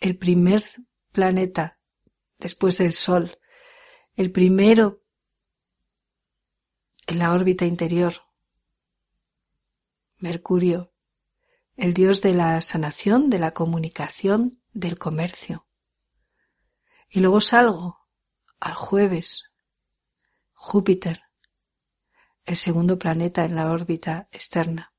el 0.00 0.18
primer 0.18 0.64
planeta 1.12 1.78
después 2.36 2.78
del 2.78 2.94
Sol, 2.94 3.38
el 4.16 4.32
primero 4.32 5.04
en 7.06 7.20
la 7.20 7.32
órbita 7.32 7.64
interior, 7.64 8.14
Mercurio, 10.22 10.92
el 11.74 11.94
dios 11.94 12.20
de 12.20 12.32
la 12.32 12.60
sanación, 12.60 13.28
de 13.28 13.40
la 13.40 13.50
comunicación, 13.50 14.62
del 14.72 14.96
comercio. 14.96 15.64
Y 17.08 17.18
luego 17.18 17.40
salgo 17.40 18.06
al 18.60 18.74
jueves, 18.74 19.50
Júpiter, 20.52 21.22
el 22.44 22.56
segundo 22.56 23.00
planeta 23.00 23.44
en 23.44 23.56
la 23.56 23.72
órbita 23.72 24.28
externa, 24.30 24.94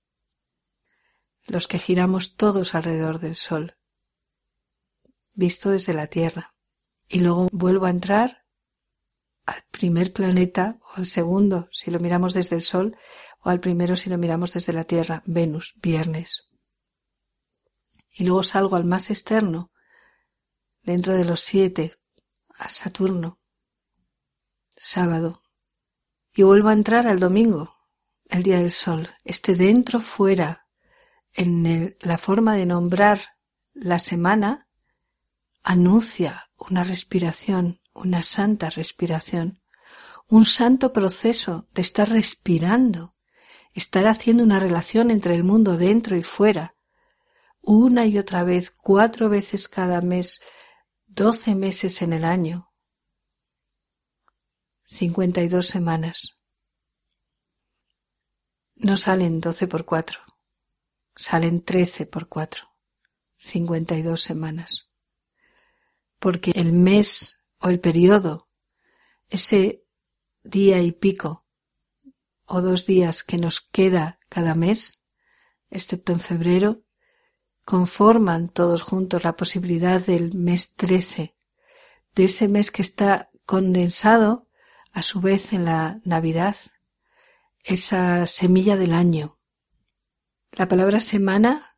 los 1.47 1.69
que 1.69 1.79
giramos 1.79 2.35
todos 2.35 2.75
alrededor 2.75 3.19
del 3.19 3.35
Sol, 3.35 3.77
visto 5.31 5.69
desde 5.69 5.93
la 5.93 6.07
Tierra. 6.07 6.53
Y 7.07 7.19
luego 7.19 7.47
vuelvo 7.53 7.85
a 7.85 7.91
entrar 7.91 8.42
al 9.45 9.63
primer 9.71 10.13
planeta 10.13 10.79
o 10.81 10.97
al 10.97 11.05
segundo, 11.05 11.67
si 11.71 11.91
lo 11.91 11.99
miramos 11.99 12.33
desde 12.33 12.55
el 12.55 12.61
Sol, 12.61 12.97
o 13.41 13.49
al 13.49 13.59
primero 13.59 13.95
si 13.95 14.09
lo 14.09 14.17
miramos 14.17 14.53
desde 14.53 14.73
la 14.73 14.85
Tierra, 14.85 15.21
Venus, 15.25 15.73
viernes. 15.81 16.47
Y 18.11 18.25
luego 18.25 18.43
salgo 18.43 18.75
al 18.75 18.85
más 18.85 19.09
externo, 19.09 19.71
dentro 20.81 21.13
de 21.13 21.25
los 21.25 21.41
siete, 21.41 21.95
a 22.57 22.69
Saturno, 22.69 23.39
sábado. 24.75 25.41
Y 26.33 26.43
vuelvo 26.43 26.69
a 26.69 26.73
entrar 26.73 27.07
al 27.07 27.19
domingo, 27.19 27.75
el 28.29 28.43
día 28.43 28.57
del 28.57 28.71
sol. 28.71 29.09
Este 29.23 29.55
dentro 29.55 29.99
fuera, 29.99 30.67
en 31.33 31.95
la 32.01 32.17
forma 32.17 32.55
de 32.55 32.65
nombrar 32.65 33.37
la 33.73 33.99
semana, 33.99 34.67
anuncia 35.63 36.49
una 36.57 36.83
respiración, 36.83 37.81
una 37.93 38.23
santa 38.23 38.69
respiración, 38.69 39.61
un 40.27 40.45
santo 40.45 40.93
proceso 40.93 41.67
de 41.73 41.81
estar 41.81 42.09
respirando 42.09 43.13
estar 43.73 44.05
haciendo 44.07 44.43
una 44.43 44.59
relación 44.59 45.11
entre 45.11 45.35
el 45.35 45.43
mundo 45.43 45.77
dentro 45.77 46.15
y 46.15 46.23
fuera, 46.23 46.75
una 47.61 48.05
y 48.05 48.17
otra 48.17 48.43
vez, 48.43 48.71
cuatro 48.71 49.29
veces 49.29 49.67
cada 49.67 50.01
mes, 50.01 50.41
doce 51.05 51.55
meses 51.55 52.01
en 52.01 52.13
el 52.13 52.23
año, 52.23 52.71
cincuenta 54.83 55.41
y 55.41 55.47
dos 55.47 55.67
semanas. 55.67 56.37
No 58.75 58.97
salen 58.97 59.39
doce 59.39 59.67
por 59.67 59.85
cuatro, 59.85 60.19
salen 61.15 61.63
trece 61.63 62.05
por 62.05 62.27
cuatro, 62.27 62.69
cincuenta 63.37 63.95
y 63.95 64.01
dos 64.01 64.21
semanas. 64.21 64.89
Porque 66.19 66.51
el 66.55 66.73
mes 66.73 67.42
o 67.63 67.69
el 67.69 67.79
periodo, 67.79 68.49
ese 69.29 69.85
día 70.43 70.81
y 70.81 70.91
pico 70.91 71.45
o 72.45 72.61
dos 72.61 72.85
días 72.85 73.23
que 73.23 73.37
nos 73.37 73.61
queda 73.61 74.19
cada 74.27 74.53
mes, 74.53 75.05
excepto 75.69 76.11
en 76.11 76.19
febrero, 76.19 76.83
conforman 77.63 78.49
todos 78.49 78.81
juntos 78.81 79.23
la 79.23 79.37
posibilidad 79.37 80.01
del 80.01 80.35
mes 80.35 80.75
13, 80.75 81.37
de 82.13 82.23
ese 82.25 82.49
mes 82.49 82.69
que 82.69 82.81
está 82.81 83.31
condensado 83.45 84.49
a 84.91 85.01
su 85.01 85.21
vez 85.21 85.53
en 85.53 85.63
la 85.63 86.01
Navidad, 86.03 86.57
esa 87.63 88.27
semilla 88.27 88.75
del 88.75 88.91
año. 88.91 89.39
La 90.51 90.67
palabra 90.67 90.99
semana 90.99 91.77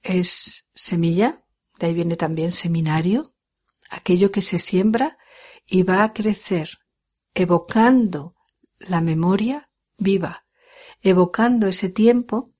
es 0.00 0.66
semilla, 0.74 1.44
de 1.78 1.88
ahí 1.88 1.94
viene 1.94 2.16
también 2.16 2.52
seminario, 2.52 3.34
aquello 3.90 4.30
que 4.32 4.40
se 4.40 4.58
siembra 4.58 5.18
y 5.66 5.82
va 5.82 6.02
a 6.02 6.12
crecer, 6.12 6.78
evocando 7.34 8.34
la 8.78 9.00
memoria 9.00 9.70
viva, 9.98 10.46
evocando 11.02 11.66
ese 11.66 11.90
tiempo 11.90 12.54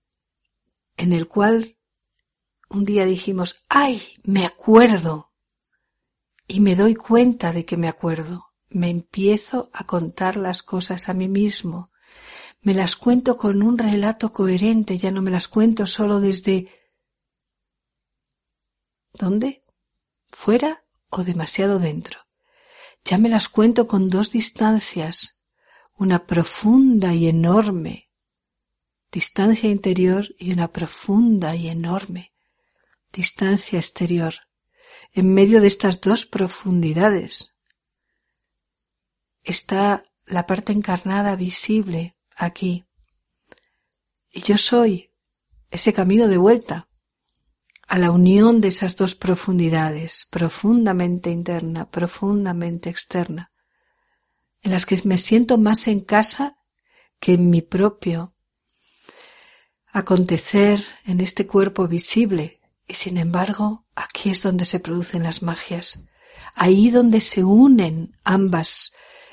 en 0.96 1.12
el 1.12 1.26
cual 1.28 1.76
un 2.68 2.84
día 2.84 3.04
dijimos, 3.04 3.62
¡ay! 3.68 4.00
Me 4.22 4.44
acuerdo. 4.44 5.32
Y 6.46 6.60
me 6.60 6.76
doy 6.76 6.94
cuenta 6.94 7.52
de 7.52 7.64
que 7.64 7.76
me 7.76 7.88
acuerdo. 7.88 8.46
Me 8.68 8.90
empiezo 8.90 9.70
a 9.72 9.86
contar 9.86 10.36
las 10.36 10.62
cosas 10.62 11.08
a 11.08 11.14
mí 11.14 11.28
mismo. 11.28 11.90
Me 12.60 12.74
las 12.74 12.96
cuento 12.96 13.36
con 13.36 13.62
un 13.62 13.78
relato 13.78 14.32
coherente, 14.32 14.98
ya 14.98 15.10
no 15.10 15.22
me 15.22 15.30
las 15.30 15.48
cuento 15.48 15.86
solo 15.86 16.20
desde... 16.20 16.68
¿Dónde? 19.12 19.64
¿Fuera 20.28 20.84
o 21.10 21.24
demasiado 21.24 21.78
dentro? 21.78 22.20
Ya 23.04 23.18
me 23.18 23.28
las 23.28 23.48
cuento 23.48 23.86
con 23.86 24.08
dos 24.08 24.30
distancias, 24.30 25.38
una 25.96 26.26
profunda 26.26 27.14
y 27.14 27.28
enorme 27.28 28.10
distancia 29.10 29.68
interior 29.68 30.28
y 30.38 30.52
una 30.52 30.68
profunda 30.68 31.56
y 31.56 31.68
enorme 31.68 32.32
distancia 33.12 33.78
exterior. 33.78 34.34
En 35.12 35.34
medio 35.34 35.60
de 35.60 35.66
estas 35.66 36.00
dos 36.00 36.24
profundidades 36.24 37.52
está 39.42 40.04
la 40.26 40.46
parte 40.46 40.72
encarnada 40.72 41.34
visible 41.34 42.16
aquí. 42.36 42.84
Y 44.32 44.42
yo 44.42 44.56
soy 44.56 45.10
ese 45.70 45.92
camino 45.92 46.28
de 46.28 46.36
vuelta 46.36 46.88
a 47.90 47.98
la 47.98 48.10
unión 48.10 48.60
de 48.60 48.68
esas 48.68 48.96
dos 48.96 49.14
profundidades, 49.14 50.26
profundamente 50.30 51.30
interna, 51.30 51.90
profundamente 51.90 52.88
externa 52.88 53.50
en 54.62 54.72
las 54.72 54.86
que 54.86 54.98
me 55.04 55.18
siento 55.18 55.58
más 55.58 55.88
en 55.88 56.00
casa 56.00 56.56
que 57.18 57.34
en 57.34 57.50
mi 57.50 57.62
propio 57.62 58.34
acontecer 59.92 60.82
en 61.04 61.20
este 61.20 61.46
cuerpo 61.46 61.88
visible. 61.88 62.60
Y 62.86 62.94
sin 62.94 63.18
embargo, 63.18 63.86
aquí 63.94 64.30
es 64.30 64.42
donde 64.42 64.64
se 64.64 64.80
producen 64.80 65.22
las 65.22 65.42
magias. 65.42 66.04
Ahí 66.54 66.90
donde 66.90 67.20
se 67.20 67.44
unen 67.44 68.16
ambas 68.24 68.92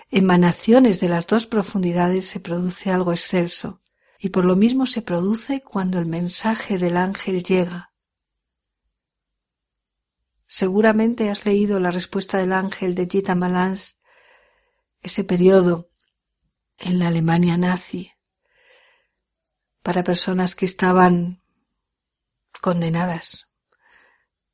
emanaciones 0.09 0.99
de 0.99 1.09
las 1.09 1.27
dos 1.27 1.47
profundidades 1.47 2.25
se 2.25 2.39
produce 2.39 2.91
algo 2.91 3.11
excelso. 3.11 3.81
Y 4.19 4.29
por 4.29 4.45
lo 4.45 4.55
mismo 4.55 4.87
se 4.87 5.01
produce 5.01 5.61
cuando 5.61 5.99
el 5.99 6.07
mensaje 6.07 6.77
del 6.77 6.97
ángel 6.97 7.43
llega. 7.43 7.91
Seguramente 10.47 11.29
has 11.29 11.45
leído 11.45 11.79
la 11.81 11.91
respuesta 11.91 12.38
del 12.38 12.53
ángel 12.53 12.95
de 12.95 13.07
Gita 13.12 13.36
Malans, 13.36 13.99
ese 15.01 15.25
periodo 15.25 15.89
en 16.77 16.99
la 16.99 17.10
Alemania 17.10 17.57
nazi, 17.57 18.13
para 19.83 20.05
personas 20.05 20.55
que 20.55 20.65
estaban 20.65 21.43
condenadas 22.62 23.49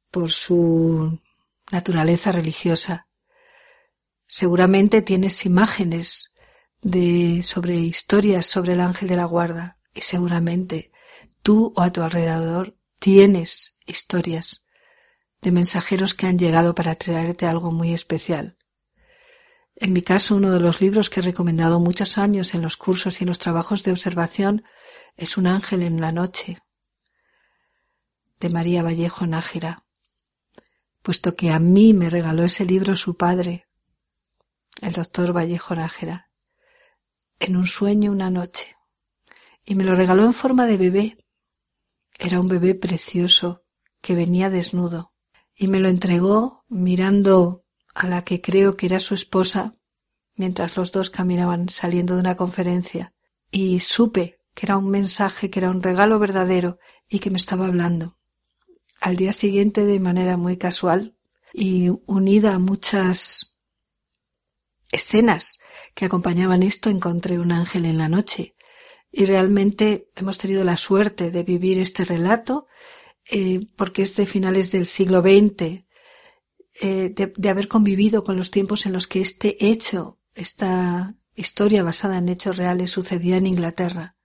por 0.10 0.32
su 0.32 1.22
naturaleza 1.72 2.32
religiosa. 2.32 3.08
Seguramente 4.28 5.04
tienes 5.04 5.46
imágenes 5.46 6.34
de 6.82 7.42
sobre 7.44 7.76
historias 7.76 8.48
sobre 8.48 8.74
el 8.74 8.82
ángel 8.82 9.08
de 9.10 9.16
la 9.16 9.26
guarda 9.26 9.78
y 9.94 10.02
seguramente 10.02 10.92
tú 11.44 11.72
o 11.76 11.82
a 11.82 11.92
tu 11.92 12.02
alrededor 12.02 12.76
tienes 13.00 13.76
historias 13.86 14.63
de 15.44 15.52
mensajeros 15.52 16.14
que 16.14 16.26
han 16.26 16.40
llegado 16.40 16.74
para 16.74 16.96
traerte 16.96 17.46
algo 17.46 17.72
muy 17.72 17.94
especial. 17.94 18.58
En 19.76 19.92
mi 19.92 20.02
caso, 20.02 20.36
uno 20.36 20.52
de 20.52 20.60
los 20.60 20.80
libros 20.80 21.10
que 21.10 21.20
he 21.20 21.24
recomendado 21.24 21.80
muchos 21.80 22.18
años 22.18 22.54
en 22.54 22.62
los 22.62 22.78
cursos 22.78 23.20
y 23.20 23.26
en 23.26 23.28
los 23.28 23.40
trabajos 23.40 23.84
de 23.84 23.92
observación 23.92 24.64
es 25.18 25.38
Un 25.38 25.48
ángel 25.48 25.84
en 25.84 26.00
la 26.00 26.12
noche, 26.12 26.60
de 28.40 28.50
María 28.50 28.84
Vallejo 28.84 29.28
Nájera, 29.28 29.86
puesto 31.02 31.36
que 31.36 31.52
a 31.52 31.60
mí 31.60 31.94
me 31.94 32.10
regaló 32.10 32.44
ese 32.44 32.66
libro 32.66 32.96
su 32.96 33.18
padre, 33.18 33.68
el 34.82 34.94
doctor 34.94 35.36
Vallejo 35.36 35.76
Nájera, 35.76 36.30
en 37.40 37.58
un 37.58 37.68
sueño 37.68 38.12
una 38.12 38.30
noche, 38.30 38.78
y 39.66 39.76
me 39.76 39.84
lo 39.84 39.96
regaló 39.96 40.24
en 40.24 40.34
forma 40.34 40.66
de 40.66 40.78
bebé. 40.78 41.18
Era 42.18 42.40
un 42.40 42.48
bebé 42.48 42.76
precioso 42.76 43.64
que 44.02 44.16
venía 44.16 44.50
desnudo, 44.50 45.13
y 45.56 45.68
me 45.68 45.80
lo 45.80 45.90
entregó 45.90 46.66
mirando 46.68 47.64
a 47.94 48.08
la 48.08 48.24
que 48.24 48.42
creo 48.42 48.76
que 48.76 48.88
era 48.88 49.00
su 49.00 49.14
esposa, 49.14 49.76
mientras 50.36 50.78
los 50.78 50.92
dos 50.92 51.10
caminaban 51.10 51.70
saliendo 51.70 52.16
de 52.16 52.22
una 52.22 52.36
conferencia, 52.36 53.14
y 53.52 53.80
supe 53.80 54.40
que 54.54 54.66
era 54.66 54.78
un 54.78 54.90
mensaje, 54.90 55.50
que 55.50 55.60
era 55.60 55.70
un 55.70 55.82
regalo 55.82 56.20
verdadero 56.20 56.80
y 57.08 57.20
que 57.20 57.30
me 57.30 57.38
estaba 57.38 57.66
hablando. 57.66 58.18
Al 59.00 59.16
día 59.16 59.34
siguiente, 59.34 59.86
de 59.86 60.00
manera 60.00 60.38
muy 60.38 60.58
casual 60.58 61.16
y 61.54 61.90
unida 62.06 62.54
a 62.54 62.60
muchas 62.60 63.58
escenas 64.92 65.60
que 65.94 66.06
acompañaban 66.06 66.64
esto, 66.64 66.90
encontré 66.90 67.40
un 67.40 67.52
ángel 67.52 67.86
en 67.86 67.98
la 67.98 68.10
noche. 68.10 68.56
Y 69.12 69.26
realmente 69.26 70.10
hemos 70.16 70.38
tenido 70.38 70.64
la 70.64 70.78
suerte 70.78 71.30
de 71.30 71.44
vivir 71.44 71.80
este 71.80 72.04
relato, 72.06 72.68
eh, 73.30 73.68
porque 73.76 74.02
es 74.02 74.16
de 74.16 74.26
finales 74.26 74.72
del 74.72 74.86
siglo 74.86 75.22
XX, 75.22 75.86
eh, 76.82 77.14
de, 77.16 77.50
haber 77.50 77.68
convivido 77.68 78.24
con 78.24 78.36
los 78.36 78.52
tiempos 78.52 78.86
en 78.86 78.94
los 78.94 79.08
que 79.08 79.22
este 79.22 79.66
hecho, 79.66 80.20
esta 80.34 81.16
historia 81.36 81.84
basada 81.84 82.18
en 82.18 82.30
hechos 82.30 82.58
reales 82.58 82.92
sucedía 82.92 83.38
en 83.38 83.48
Inglaterra 83.48 84.16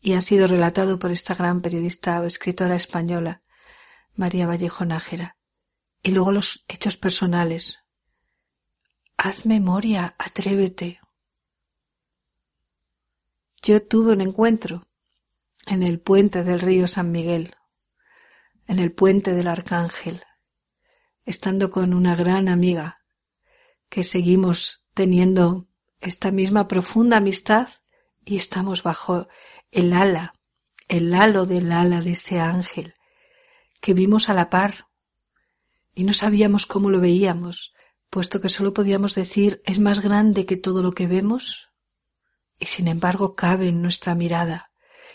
y 0.00 0.12
ha 0.14 0.20
sido 0.20 0.46
relatado 0.46 0.98
por 0.98 1.10
esta 1.10 1.34
gran 1.34 1.62
periodista 1.62 2.20
o 2.20 2.24
escritora 2.24 2.76
española, 2.76 3.42
María 4.14 4.46
Vallejo 4.46 4.84
Nájera. 4.84 5.36
Y 6.02 6.10
luego 6.10 6.32
los 6.32 6.64
hechos 6.68 6.96
personales. 6.96 7.78
Haz 9.16 9.46
memoria, 9.46 10.14
atrévete. 10.18 11.00
Yo 13.62 13.82
tuve 13.82 14.12
un 14.12 14.20
encuentro 14.20 14.82
en 15.66 15.82
el 15.82 16.00
puente 16.00 16.44
del 16.44 16.60
río 16.60 16.86
San 16.86 17.10
Miguel, 17.10 17.54
en 18.66 18.78
el 18.78 18.92
puente 18.92 19.34
del 19.34 19.48
Arcángel, 19.48 20.22
estando 21.24 21.70
con 21.70 21.94
una 21.94 22.14
gran 22.14 22.48
amiga 22.48 22.96
que 23.88 24.04
seguimos 24.04 24.84
teniendo 24.94 25.68
esta 26.00 26.30
misma 26.30 26.68
profunda 26.68 27.18
amistad 27.18 27.68
y 28.24 28.36
estamos 28.36 28.82
bajo 28.82 29.28
el 29.70 29.92
ala, 29.92 30.34
el 30.88 31.14
halo 31.14 31.46
del 31.46 31.72
ala 31.72 32.00
de 32.00 32.12
ese 32.12 32.40
ángel 32.40 32.94
que 33.80 33.94
vimos 33.94 34.28
a 34.28 34.34
la 34.34 34.48
par 34.48 34.88
y 35.94 36.04
no 36.04 36.12
sabíamos 36.12 36.66
cómo 36.66 36.90
lo 36.90 37.00
veíamos, 37.00 37.74
puesto 38.08 38.40
que 38.40 38.48
solo 38.48 38.72
podíamos 38.72 39.14
decir 39.14 39.62
es 39.66 39.78
más 39.78 40.00
grande 40.00 40.46
que 40.46 40.56
todo 40.56 40.82
lo 40.82 40.92
que 40.92 41.06
vemos 41.06 41.68
y 42.58 42.66
sin 42.66 42.88
embargo 42.88 43.34
cabe 43.34 43.68
en 43.68 43.82
nuestra 43.82 44.14
mirada. 44.14 44.70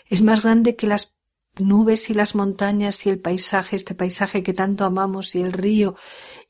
Es 0.06 0.22
más 0.22 0.42
grande 0.42 0.76
que 0.76 0.86
las 0.86 1.16
nubes 1.58 2.10
y 2.10 2.14
las 2.14 2.34
montañas 2.34 3.06
y 3.06 3.10
el 3.10 3.20
paisaje, 3.20 3.76
este 3.76 3.94
paisaje 3.94 4.42
que 4.42 4.54
tanto 4.54 4.84
amamos 4.84 5.34
y 5.34 5.40
el 5.40 5.52
río 5.52 5.96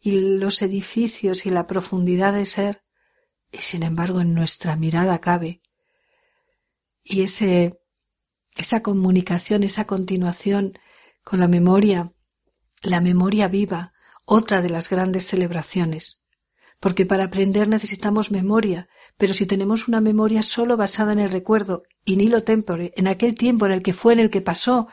y 0.00 0.38
los 0.38 0.62
edificios 0.62 1.46
y 1.46 1.50
la 1.50 1.66
profundidad 1.66 2.32
de 2.32 2.46
ser, 2.46 2.84
y 3.50 3.58
sin 3.58 3.82
embargo 3.82 4.20
en 4.20 4.34
nuestra 4.34 4.76
mirada 4.76 5.20
cabe. 5.20 5.62
Y 7.02 7.22
ese 7.22 7.80
esa 8.56 8.82
comunicación, 8.82 9.62
esa 9.62 9.86
continuación 9.86 10.78
con 11.24 11.40
la 11.40 11.48
memoria, 11.48 12.12
la 12.82 13.00
memoria 13.00 13.48
viva, 13.48 13.92
otra 14.24 14.62
de 14.62 14.70
las 14.70 14.88
grandes 14.88 15.26
celebraciones. 15.26 16.24
Porque 16.78 17.06
para 17.06 17.24
aprender 17.24 17.68
necesitamos 17.68 18.30
memoria, 18.30 18.88
pero 19.20 19.34
si 19.34 19.44
tenemos 19.44 19.86
una 19.86 20.00
memoria 20.00 20.42
solo 20.42 20.78
basada 20.78 21.12
en 21.12 21.18
el 21.18 21.30
recuerdo, 21.30 21.82
y 22.06 22.16
ni 22.16 22.28
lo 22.28 22.42
tempore, 22.42 22.94
en 22.96 23.06
aquel 23.06 23.34
tiempo 23.34 23.66
en 23.66 23.72
el 23.72 23.82
que 23.82 23.92
fue, 23.92 24.14
en 24.14 24.20
el 24.20 24.30
que 24.30 24.40
pasó, 24.40 24.88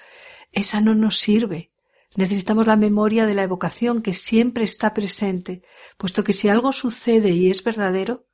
esa 0.52 0.82
no 0.82 0.96
nos 0.96 1.18
sirve. 1.18 1.72
Necesitamos 2.14 2.68
la 2.68 2.76
memoria 2.76 3.26
de 3.26 3.34
la 3.34 3.44
evocación 3.44 4.02
que 4.02 4.14
siempre 4.14 4.66
está 4.66 4.94
presente, 4.94 5.64
puesto 5.98 6.26
que 6.26 6.34
si 6.34 6.50
algo 6.50 6.74
sucede 6.74 7.30
y 7.30 7.50
es 7.50 7.64
verdadero, 7.64 8.28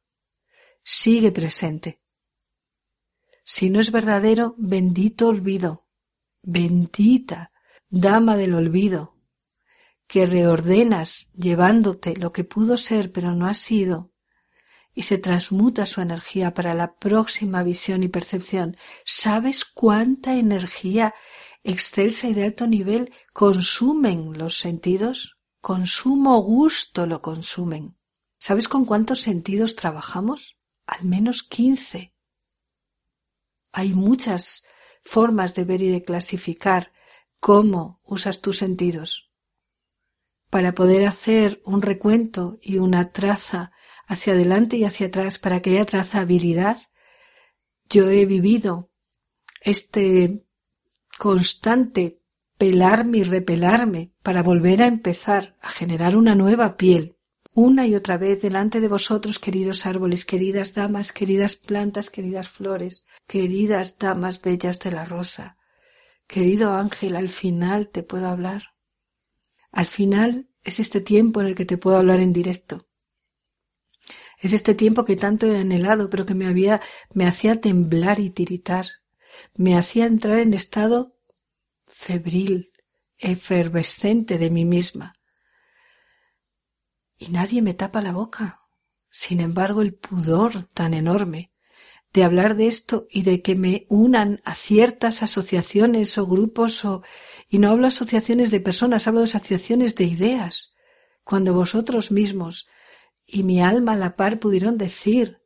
sigue 0.83 1.31
presente. 1.31 2.01
Si 3.43 3.69
no 3.69 3.79
es 3.79 3.91
verdadero, 3.91 4.55
bendito 4.57 5.27
olvido, 5.27 5.85
bendita 6.41 7.51
dama 7.87 8.35
del 8.35 8.55
olvido, 8.55 9.15
que 10.07 10.25
reordenas 10.25 11.29
llevándote 11.35 12.15
lo 12.15 12.31
que 12.31 12.45
pudo 12.45 12.77
ser 12.77 13.11
pero 13.11 13.35
no 13.35 13.45
ha 13.45 13.53
sido, 13.53 14.12
y 14.93 15.03
se 15.03 15.17
transmuta 15.17 15.85
su 15.85 16.01
energía 16.01 16.53
para 16.53 16.73
la 16.73 16.95
próxima 16.95 17.63
visión 17.63 18.03
y 18.03 18.07
percepción. 18.07 18.75
¿Sabes 19.05 19.65
cuánta 19.65 20.35
energía 20.35 21.13
excelsa 21.63 22.27
y 22.27 22.33
de 22.33 22.43
alto 22.43 22.67
nivel 22.67 23.11
consumen 23.33 24.37
los 24.37 24.57
sentidos? 24.57 25.37
Con 25.61 25.87
sumo 25.87 26.41
gusto 26.41 27.07
lo 27.07 27.19
consumen. 27.19 27.97
¿Sabes 28.37 28.67
con 28.67 28.85
cuántos 28.85 29.21
sentidos 29.21 29.75
trabajamos? 29.75 30.57
Al 30.85 31.05
menos 31.05 31.43
quince. 31.43 32.13
Hay 33.71 33.93
muchas 33.93 34.65
formas 35.01 35.55
de 35.55 35.63
ver 35.63 35.81
y 35.81 35.89
de 35.89 36.03
clasificar 36.03 36.91
cómo 37.39 37.99
usas 38.03 38.41
tus 38.41 38.57
sentidos. 38.59 39.31
Para 40.49 40.75
poder 40.75 41.07
hacer 41.07 41.61
un 41.65 41.81
recuento 41.81 42.59
y 42.61 42.77
una 42.77 43.11
traza 43.11 43.71
hacia 44.13 44.33
adelante 44.33 44.77
y 44.77 44.85
hacia 44.85 45.07
atrás 45.07 45.39
para 45.39 45.61
que 45.61 45.71
haya 45.71 45.85
trazabilidad, 45.85 46.77
yo 47.89 48.09
he 48.09 48.25
vivido 48.25 48.89
este 49.61 50.43
constante 51.17 52.19
pelarme 52.57 53.19
y 53.19 53.23
repelarme 53.23 54.11
para 54.23 54.43
volver 54.43 54.81
a 54.81 54.87
empezar 54.87 55.57
a 55.61 55.69
generar 55.69 56.15
una 56.15 56.35
nueva 56.35 56.77
piel 56.77 57.17
una 57.55 57.85
y 57.85 57.93
otra 57.93 58.17
vez 58.17 58.41
delante 58.41 58.81
de 58.81 58.87
vosotros, 58.87 59.37
queridos 59.37 59.85
árboles, 59.85 60.25
queridas 60.25 60.73
damas, 60.73 61.11
queridas 61.11 61.55
plantas, 61.55 62.09
queridas 62.09 62.49
flores, 62.49 63.05
queridas 63.27 63.99
damas 63.99 64.41
bellas 64.41 64.79
de 64.79 64.91
la 64.91 65.05
rosa. 65.05 65.57
Querido 66.25 66.73
ángel, 66.73 67.15
al 67.15 67.29
final 67.29 67.89
te 67.89 68.01
puedo 68.01 68.27
hablar. 68.27 68.73
Al 69.71 69.85
final 69.85 70.49
es 70.63 70.79
este 70.79 70.99
tiempo 70.99 71.41
en 71.41 71.47
el 71.47 71.55
que 71.55 71.65
te 71.65 71.77
puedo 71.77 71.97
hablar 71.97 72.21
en 72.21 72.33
directo. 72.33 72.87
Es 74.43 74.53
este 74.53 74.75
tiempo 74.75 75.05
que 75.05 75.15
tanto 75.15 75.47
he 75.47 75.57
anhelado, 75.57 76.09
pero 76.11 76.25
que 76.25 76.35
me 76.35 76.45
había, 76.45 76.81
me 77.13 77.25
hacía 77.25 77.59
temblar 77.59 78.19
y 78.19 78.29
tiritar. 78.29 78.85
Me 79.55 79.75
hacía 79.75 80.05
entrar 80.05 80.37
en 80.37 80.53
estado 80.53 81.15
febril, 81.87 82.71
efervescente 83.17 84.37
de 84.37 84.51
mí 84.51 84.65
misma 84.65 85.15
y 87.23 87.29
nadie 87.29 87.61
me 87.61 87.73
tapa 87.73 88.01
la 88.01 88.11
boca. 88.11 88.59
sin 89.09 89.39
embargo, 89.39 89.83
el 89.83 89.93
pudor 89.93 90.63
tan 90.73 90.95
enorme 90.95 91.51
de 92.13 92.23
hablar 92.23 92.55
de 92.55 92.65
esto 92.65 93.05
y 93.11 93.21
de 93.21 93.43
que 93.43 93.55
me 93.55 93.85
unan 93.87 94.41
a 94.43 94.55
ciertas 94.55 95.21
asociaciones 95.21 96.17
o 96.17 96.25
grupos 96.25 96.83
o 96.83 97.03
y 97.47 97.59
no 97.59 97.69
hablo 97.69 97.85
asociaciones 97.87 98.49
de 98.49 98.59
personas, 98.59 99.07
hablo 99.07 99.19
de 99.19 99.25
asociaciones 99.25 99.95
de 99.95 100.05
ideas, 100.05 100.73
cuando 101.23 101.53
vosotros 101.53 102.11
mismos 102.11 102.67
y 103.33 103.41
mi 103.41 103.63
alma 103.63 103.93
a 103.93 103.97
la 103.97 104.15
par 104.15 104.39
pudieron 104.39 104.77
decir 104.77 105.41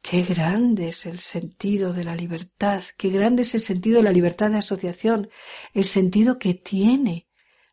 qué 0.00 0.22
grande 0.22 0.88
es 0.88 1.04
el 1.04 1.18
sentido 1.18 1.92
de 1.92 2.02
la 2.02 2.16
libertad, 2.16 2.82
qué 2.96 3.10
grande 3.10 3.42
es 3.42 3.54
el 3.54 3.60
sentido 3.60 3.98
de 3.98 4.04
la 4.04 4.12
libertad 4.12 4.50
de 4.50 4.56
asociación, 4.56 5.28
el 5.74 5.84
sentido 5.84 6.38
que 6.38 6.54
tiene 6.54 7.28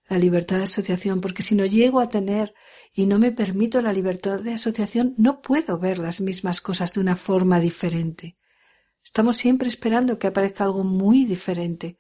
la 0.10 0.18
libertad 0.18 0.58
de 0.58 0.64
asociación, 0.64 1.22
porque 1.22 1.42
si 1.42 1.56
no 1.56 1.66
llego 1.66 2.02
a 2.02 2.10
tener 2.10 2.54
y 2.94 3.06
no 3.06 3.18
me 3.18 3.32
permito 3.32 3.82
la 3.82 3.94
libertad 3.94 4.42
de 4.42 4.56
asociación, 4.56 5.16
no 5.18 5.42
puedo 5.42 5.80
ver 5.80 6.00
las 6.00 6.20
mismas 6.20 6.60
cosas 6.60 6.92
de 6.92 7.00
una 7.00 7.16
forma 7.16 7.62
diferente. 7.62 8.36
Estamos 9.06 9.38
siempre 9.38 9.70
esperando 9.70 10.20
que 10.20 10.28
aparezca 10.28 10.66
algo 10.66 10.84
muy 10.84 11.24
diferente. 11.24 11.98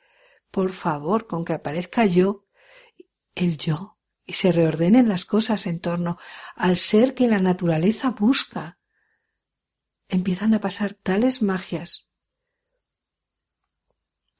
Por 0.52 0.72
favor, 0.72 1.26
con 1.26 1.46
que 1.46 1.54
aparezca 1.54 2.06
yo, 2.06 2.48
el 3.34 3.58
yo, 3.58 3.95
y 4.26 4.34
se 4.34 4.52
reordenen 4.52 5.08
las 5.08 5.26
cosas 5.26 5.68
en 5.68 5.80
torno 5.80 6.18
al 6.56 6.78
ser 6.78 7.14
que 7.14 7.28
la 7.28 7.40
naturaleza 7.40 8.12
busca, 8.12 8.80
empiezan 10.08 10.54
a 10.54 10.60
pasar 10.60 10.94
tales 10.94 11.42
magias 11.42 12.10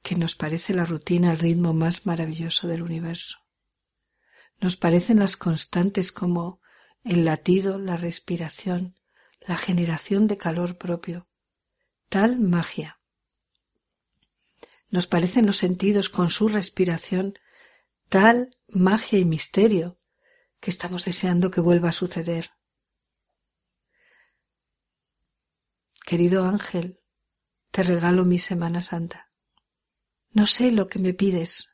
que 0.02 0.14
nos 0.14 0.36
parece 0.36 0.72
la 0.72 0.84
rutina 0.84 1.32
el 1.32 1.38
ritmo 1.38 1.74
más 1.74 2.06
maravilloso 2.06 2.68
del 2.68 2.82
universo. 2.82 3.38
Nos 4.60 4.76
parecen 4.76 5.18
las 5.18 5.36
constantes 5.36 6.12
como 6.12 6.60
el 7.02 7.24
latido, 7.24 7.78
la 7.78 7.96
respiración, 7.96 8.94
la 9.40 9.56
generación 9.56 10.28
de 10.28 10.36
calor 10.36 10.78
propio. 10.78 11.28
Tal 12.08 12.38
magia. 12.38 13.00
Nos 14.90 15.08
parecen 15.08 15.44
los 15.44 15.56
sentidos 15.56 16.08
con 16.08 16.30
su 16.30 16.48
respiración 16.48 17.34
tal 18.08 18.48
magia 18.68 19.18
y 19.18 19.24
misterio 19.24 19.98
que 20.60 20.70
estamos 20.70 21.04
deseando 21.04 21.50
que 21.50 21.60
vuelva 21.60 21.88
a 21.90 21.92
suceder. 21.92 22.50
Querido 26.04 26.44
ángel, 26.44 27.00
te 27.70 27.82
regalo 27.82 28.24
mi 28.24 28.38
Semana 28.38 28.82
Santa. 28.82 29.32
No 30.30 30.46
sé 30.46 30.70
lo 30.70 30.88
que 30.88 30.98
me 30.98 31.14
pides, 31.14 31.68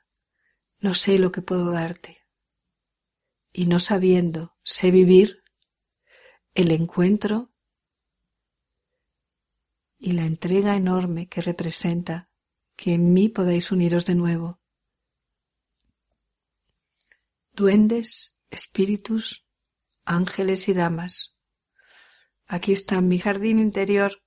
no 0.79 0.95
sé 0.95 1.19
lo 1.19 1.33
que 1.33 1.43
puedo 1.43 1.71
darte 1.71 2.23
y 3.53 3.67
no 3.67 3.79
sabiendo 3.79 4.57
sé 4.65 4.91
vivir 4.91 5.43
el 6.55 6.71
encuentro 6.71 7.53
y 9.99 10.13
la 10.13 10.25
entrega 10.25 10.75
enorme 10.77 11.29
que 11.29 11.43
representa 11.43 12.31
que 12.75 12.95
en 12.95 13.13
mí 13.13 13.29
podáis 13.29 13.71
uniros 13.71 14.07
de 14.07 14.15
nuevo. 14.15 14.62
Duendes, 17.53 18.37
espíritus, 18.51 19.47
ángeles 20.05 20.69
y 20.69 20.75
damas. 20.75 21.37
Aquí 22.47 22.73
está 22.73 23.01
mi 23.01 23.19
jardín 23.19 23.59
interior 23.59 24.23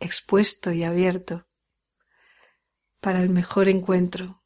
expuesto 0.00 0.72
y 0.72 0.84
abierto 0.84 1.48
para 3.00 3.22
el 3.22 3.30
mejor 3.30 3.68
encuentro 3.68 4.42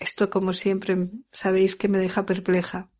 esto, 0.00 0.30
como 0.30 0.54
siempre, 0.54 1.10
sabéis 1.30 1.76
que 1.76 1.88
me 1.88 1.98
deja 1.98 2.24
perpleja. 2.24 2.90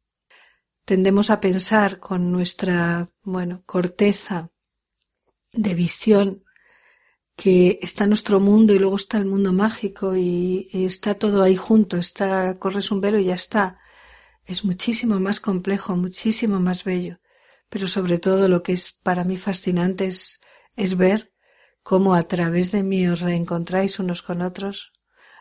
Tendemos 0.84 1.30
a 1.30 1.40
pensar 1.40 1.98
con 1.98 2.30
nuestra, 2.30 3.08
bueno, 3.22 3.62
corteza 3.64 4.50
de 5.50 5.74
visión 5.74 6.44
que 7.40 7.78
está 7.80 8.06
nuestro 8.06 8.38
mundo 8.38 8.74
y 8.74 8.78
luego 8.78 8.96
está 8.96 9.16
el 9.16 9.24
mundo 9.24 9.54
mágico 9.54 10.14
y, 10.14 10.68
está 10.74 11.14
todo 11.14 11.42
ahí 11.42 11.56
junto, 11.56 11.96
está, 11.96 12.58
corres 12.58 12.90
un 12.90 13.00
velo 13.00 13.18
y 13.18 13.24
ya 13.24 13.34
está. 13.34 13.78
Es 14.44 14.62
muchísimo 14.62 15.18
más 15.20 15.40
complejo, 15.40 15.96
muchísimo 15.96 16.60
más 16.60 16.84
bello. 16.84 17.18
Pero 17.70 17.88
sobre 17.88 18.18
todo 18.18 18.46
lo 18.46 18.62
que 18.62 18.74
es 18.74 18.92
para 18.92 19.24
mí 19.24 19.38
fascinante 19.38 20.04
es, 20.04 20.42
es 20.76 20.98
ver 20.98 21.32
cómo 21.82 22.14
a 22.14 22.24
través 22.24 22.72
de 22.72 22.82
mí 22.82 23.08
os 23.08 23.22
reencontráis 23.22 23.98
unos 23.98 24.20
con 24.20 24.42
otros, 24.42 24.92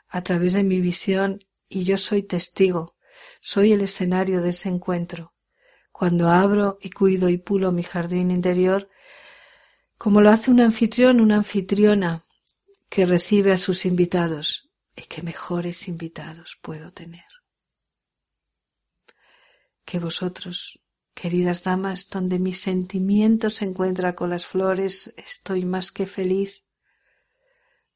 a 0.07 0.23
través 0.23 0.53
de 0.53 0.63
mi 0.63 0.79
visión 0.79 1.39
y 1.67 1.83
yo 1.83 1.97
soy 1.97 2.23
testigo, 2.23 2.95
soy 3.41 3.73
el 3.73 3.81
escenario 3.81 4.41
de 4.41 4.51
ese 4.51 4.69
encuentro. 4.69 5.33
Cuando 5.91 6.29
abro 6.29 6.77
y 6.79 6.91
cuido 6.91 7.27
y 7.27 7.37
pulo 7.37 7.73
mi 7.73 7.83
jardín 7.83 8.31
interior, 8.31 8.87
como 9.99 10.21
lo 10.21 10.29
hace 10.29 10.49
un 10.49 10.61
anfitrión, 10.61 11.19
una 11.19 11.35
anfitriona 11.35 12.25
que 12.89 13.05
recibe 13.05 13.51
a 13.51 13.57
sus 13.57 13.85
invitados, 13.85 14.71
y 14.95 15.01
qué 15.01 15.21
mejores 15.21 15.89
invitados 15.89 16.57
puedo 16.61 16.93
tener. 16.93 17.25
Que 19.83 19.99
vosotros, 19.99 20.79
queridas 21.13 21.63
damas, 21.63 22.09
donde 22.09 22.39
mi 22.39 22.53
sentimiento 22.53 23.49
se 23.49 23.65
encuentra 23.65 24.15
con 24.15 24.29
las 24.29 24.45
flores, 24.45 25.13
estoy 25.17 25.65
más 25.65 25.91
que 25.91 26.07
feliz, 26.07 26.65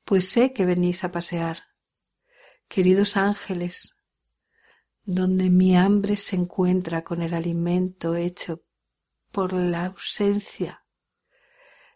pues 0.04 0.28
sé 0.28 0.52
que 0.52 0.66
venís 0.66 1.06
a 1.06 1.12
pasear, 1.14 1.64
Queridos 2.68 3.18
ángeles, 3.18 3.96
donde 5.04 5.50
mi 5.50 5.78
hambre 5.78 6.16
se 6.16 6.36
encuentra 6.36 7.04
con 7.04 7.22
el 7.22 7.34
alimento 7.34 8.16
hecho 8.16 8.64
por 9.32 9.54
la 9.54 9.86
ausencia 9.86 10.83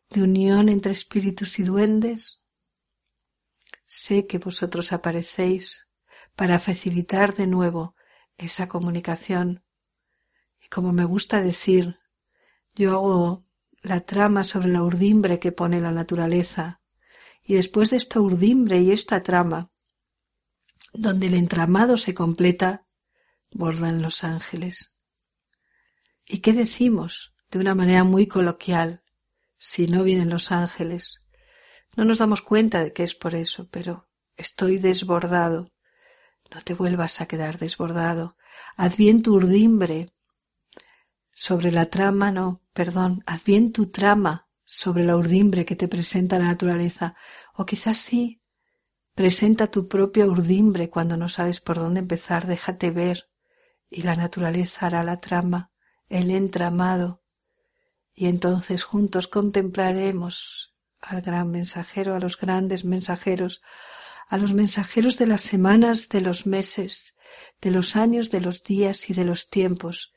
de 0.10 0.24
unión 0.24 0.70
entre 0.70 0.92
espíritus 0.92 1.60
y 1.60 1.64
duendes, 1.64 2.42
sé 3.86 4.28
que 4.28 4.38
vosotros 4.38 4.94
aparecéis 4.94 5.88
para 6.36 6.60
facilitar 6.60 7.36
de 7.36 7.48
nuevo 7.48 7.96
esa 8.38 8.68
comunicación. 8.68 9.64
Y 10.62 10.68
como 10.68 10.94
me 10.94 11.06
gusta 11.06 11.42
decir, 11.42 12.00
yo 12.76 12.92
hago 12.92 13.46
la 13.82 14.02
trama 14.02 14.44
sobre 14.44 14.70
la 14.70 14.84
urdimbre 14.84 15.40
que 15.40 15.52
pone 15.52 15.82
la 15.82 15.92
naturaleza, 15.92 16.82
y 17.42 17.56
después 17.56 17.90
de 17.90 17.98
esta 17.98 18.20
urdimbre 18.20 18.80
y 18.82 18.92
esta 18.92 19.24
trama, 19.24 19.72
donde 20.94 21.28
el 21.28 21.34
entramado 21.34 21.98
se 21.98 22.14
completa, 22.14 22.86
bordan 23.52 24.02
los 24.02 24.24
ángeles. 24.24 24.94
¿Y 26.26 26.40
qué 26.40 26.54
decimos 26.54 27.34
de 27.50 27.60
una 27.60 27.74
manera 27.74 28.04
muy 28.04 28.28
coloquial 28.28 29.04
si 29.58 29.88
no 29.88 30.04
vienen 30.04 30.30
los 30.30 30.52
ángeles? 30.52 31.16
No 31.96 32.06
nos 32.06 32.20
damos 32.20 32.42
cuenta 32.42 32.84
de 32.84 32.94
que 32.94 33.04
es 33.04 33.16
por 33.16 33.36
eso, 33.36 33.68
pero 33.70 34.08
estoy 34.36 34.78
desbordado. 34.78 35.68
No 36.54 36.62
te 36.62 36.74
vuelvas 36.74 37.22
a 37.22 37.28
quedar 37.28 37.58
desbordado. 37.58 38.38
Haz 38.76 38.98
bien 38.98 39.22
tu 39.22 39.36
urdimbre 39.36 40.08
sobre 41.34 41.72
la 41.72 41.90
trama, 41.90 42.32
no, 42.32 42.62
perdón, 42.74 43.24
haz 43.26 43.44
bien 43.44 43.72
tu 43.72 43.88
trama 43.88 44.48
sobre 44.66 45.04
la 45.04 45.16
urdimbre 45.16 45.66
que 45.66 45.76
te 45.76 45.88
presenta 45.88 46.40
la 46.40 46.46
naturaleza. 46.46 47.16
O 47.54 47.66
quizás 47.66 47.98
sí, 47.98 48.42
Presenta 49.18 49.66
tu 49.66 49.88
propia 49.88 50.28
urdimbre 50.28 50.92
cuando 50.92 51.18
no 51.18 51.28
sabes 51.28 51.60
por 51.60 51.78
dónde 51.78 52.02
empezar, 52.02 52.46
déjate 52.46 52.92
ver 52.92 53.32
y 53.90 54.04
la 54.04 54.14
naturaleza 54.14 54.86
hará 54.86 55.02
la 55.02 55.18
trama, 55.18 55.72
el 56.08 56.30
entramado, 56.30 57.24
y 58.20 58.26
entonces 58.26 58.84
juntos 58.84 59.28
contemplaremos 59.28 60.74
al 61.00 61.22
gran 61.22 61.52
mensajero, 61.52 62.16
a 62.16 62.20
los 62.20 62.36
grandes 62.36 62.84
mensajeros, 62.84 63.62
a 64.28 64.38
los 64.38 64.54
mensajeros 64.54 65.20
de 65.20 65.28
las 65.28 65.42
semanas, 65.42 66.10
de 66.10 66.22
los 66.22 66.48
meses, 66.48 67.14
de 67.62 67.70
los 67.70 67.96
años, 67.96 68.32
de 68.32 68.42
los 68.42 68.64
días 68.64 69.12
y 69.12 69.14
de 69.14 69.24
los 69.24 69.52
tiempos, 69.52 70.14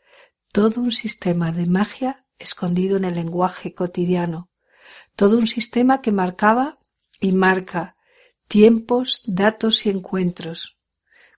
todo 0.51 0.81
un 0.81 0.93
sistema 0.93 1.53
de 1.53 1.67
magia 1.67 2.25
escondido 2.39 2.97
en 2.97 3.05
el 3.05 3.17
lenguaje 3.17 3.75
cotidiano, 3.75 4.49
todo 5.15 5.37
un 5.37 5.47
sistema 5.47 6.01
que 6.01 6.11
marcaba 6.11 6.79
y 7.21 7.33
marca 7.33 7.97
tiempos, 8.49 9.23
datos 9.27 9.85
y 9.85 9.91
encuentros. 9.91 10.79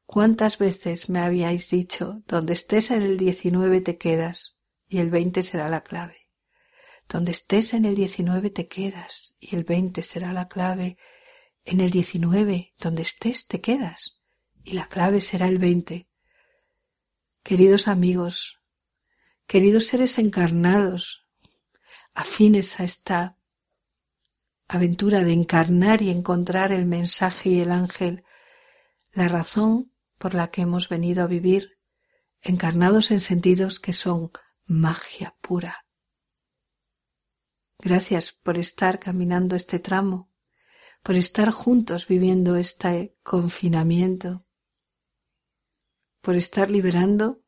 ¿Cuántas 0.06 0.58
veces 0.58 1.08
me 1.08 1.18
habíais 1.18 1.68
dicho, 1.70 2.22
donde 2.28 2.52
estés 2.52 2.92
en 2.92 3.02
el 3.02 3.16
19 3.16 3.80
te 3.80 3.98
quedas 3.98 4.58
y 4.86 4.98
el 4.98 5.10
20 5.10 5.42
será 5.42 5.68
la 5.68 5.82
clave? 5.82 6.21
Donde 7.12 7.32
estés 7.32 7.74
en 7.74 7.84
el 7.84 7.94
19 7.94 8.48
te 8.48 8.68
quedas 8.68 9.36
y 9.38 9.54
el 9.54 9.64
20 9.64 10.02
será 10.02 10.32
la 10.32 10.48
clave. 10.48 10.96
En 11.62 11.82
el 11.82 11.90
19, 11.90 12.72
donde 12.78 13.02
estés 13.02 13.46
te 13.46 13.60
quedas 13.60 14.22
y 14.64 14.72
la 14.72 14.88
clave 14.88 15.20
será 15.20 15.46
el 15.46 15.58
20. 15.58 16.08
Queridos 17.42 17.86
amigos, 17.86 18.62
queridos 19.46 19.88
seres 19.88 20.18
encarnados, 20.18 21.26
afines 22.14 22.80
a 22.80 22.84
esta 22.84 23.36
aventura 24.66 25.22
de 25.22 25.34
encarnar 25.34 26.00
y 26.00 26.08
encontrar 26.08 26.72
el 26.72 26.86
mensaje 26.86 27.50
y 27.50 27.60
el 27.60 27.72
ángel, 27.72 28.24
la 29.12 29.28
razón 29.28 29.92
por 30.16 30.32
la 30.32 30.50
que 30.50 30.62
hemos 30.62 30.88
venido 30.88 31.22
a 31.22 31.26
vivir, 31.26 31.78
encarnados 32.40 33.10
en 33.10 33.20
sentidos 33.20 33.80
que 33.80 33.92
son 33.92 34.32
magia 34.64 35.36
pura, 35.42 35.84
Gracias 37.84 38.30
por 38.30 38.58
estar 38.58 39.00
caminando 39.00 39.56
este 39.56 39.80
tramo, 39.80 40.30
por 41.02 41.16
estar 41.16 41.50
juntos 41.50 42.06
viviendo 42.06 42.54
este 42.54 43.16
confinamiento, 43.24 44.46
por 46.20 46.36
estar 46.36 46.70
liberando 46.70 47.42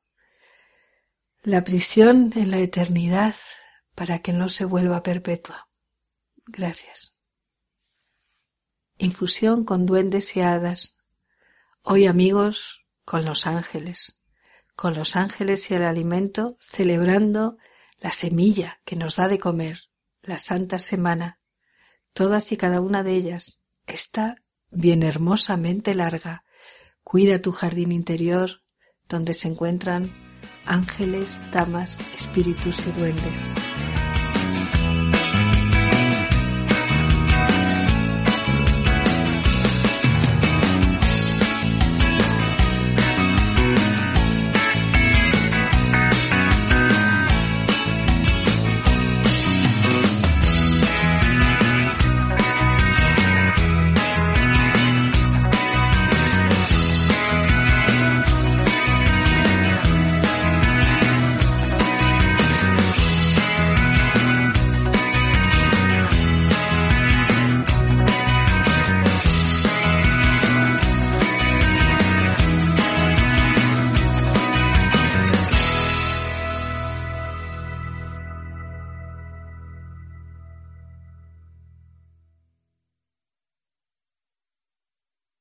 la 1.44 1.62
prisión 1.62 2.32
en 2.34 2.50
la 2.50 2.58
eternidad 2.58 3.36
para 3.94 4.22
que 4.22 4.32
no 4.32 4.48
se 4.48 4.64
vuelva 4.64 5.04
perpetua. 5.04 5.68
Gracias. 6.46 7.16
Infusión 8.98 9.62
con 9.62 9.86
duendes 9.86 10.36
y 10.36 10.40
hadas. 10.40 10.96
Hoy 11.82 12.06
amigos 12.06 12.84
con 13.04 13.24
los 13.24 13.46
ángeles, 13.46 14.20
con 14.74 14.94
los 14.94 15.14
ángeles 15.14 15.70
y 15.70 15.74
el 15.74 15.84
alimento, 15.84 16.58
celebrando 16.60 17.56
la 18.00 18.10
semilla 18.10 18.80
que 18.84 18.96
nos 18.96 19.14
da 19.14 19.28
de 19.28 19.38
comer, 19.38 19.93
la 20.26 20.38
Santa 20.38 20.78
Semana, 20.78 21.38
todas 22.12 22.52
y 22.52 22.56
cada 22.56 22.80
una 22.80 23.02
de 23.02 23.14
ellas, 23.14 23.58
está 23.86 24.36
bien 24.70 25.02
hermosamente 25.02 25.94
larga. 25.94 26.44
Cuida 27.02 27.40
tu 27.40 27.52
jardín 27.52 27.92
interior, 27.92 28.62
donde 29.08 29.34
se 29.34 29.48
encuentran 29.48 30.10
ángeles, 30.64 31.38
damas, 31.52 32.00
espíritus 32.14 32.86
y 32.86 32.92
duendes. 32.92 33.93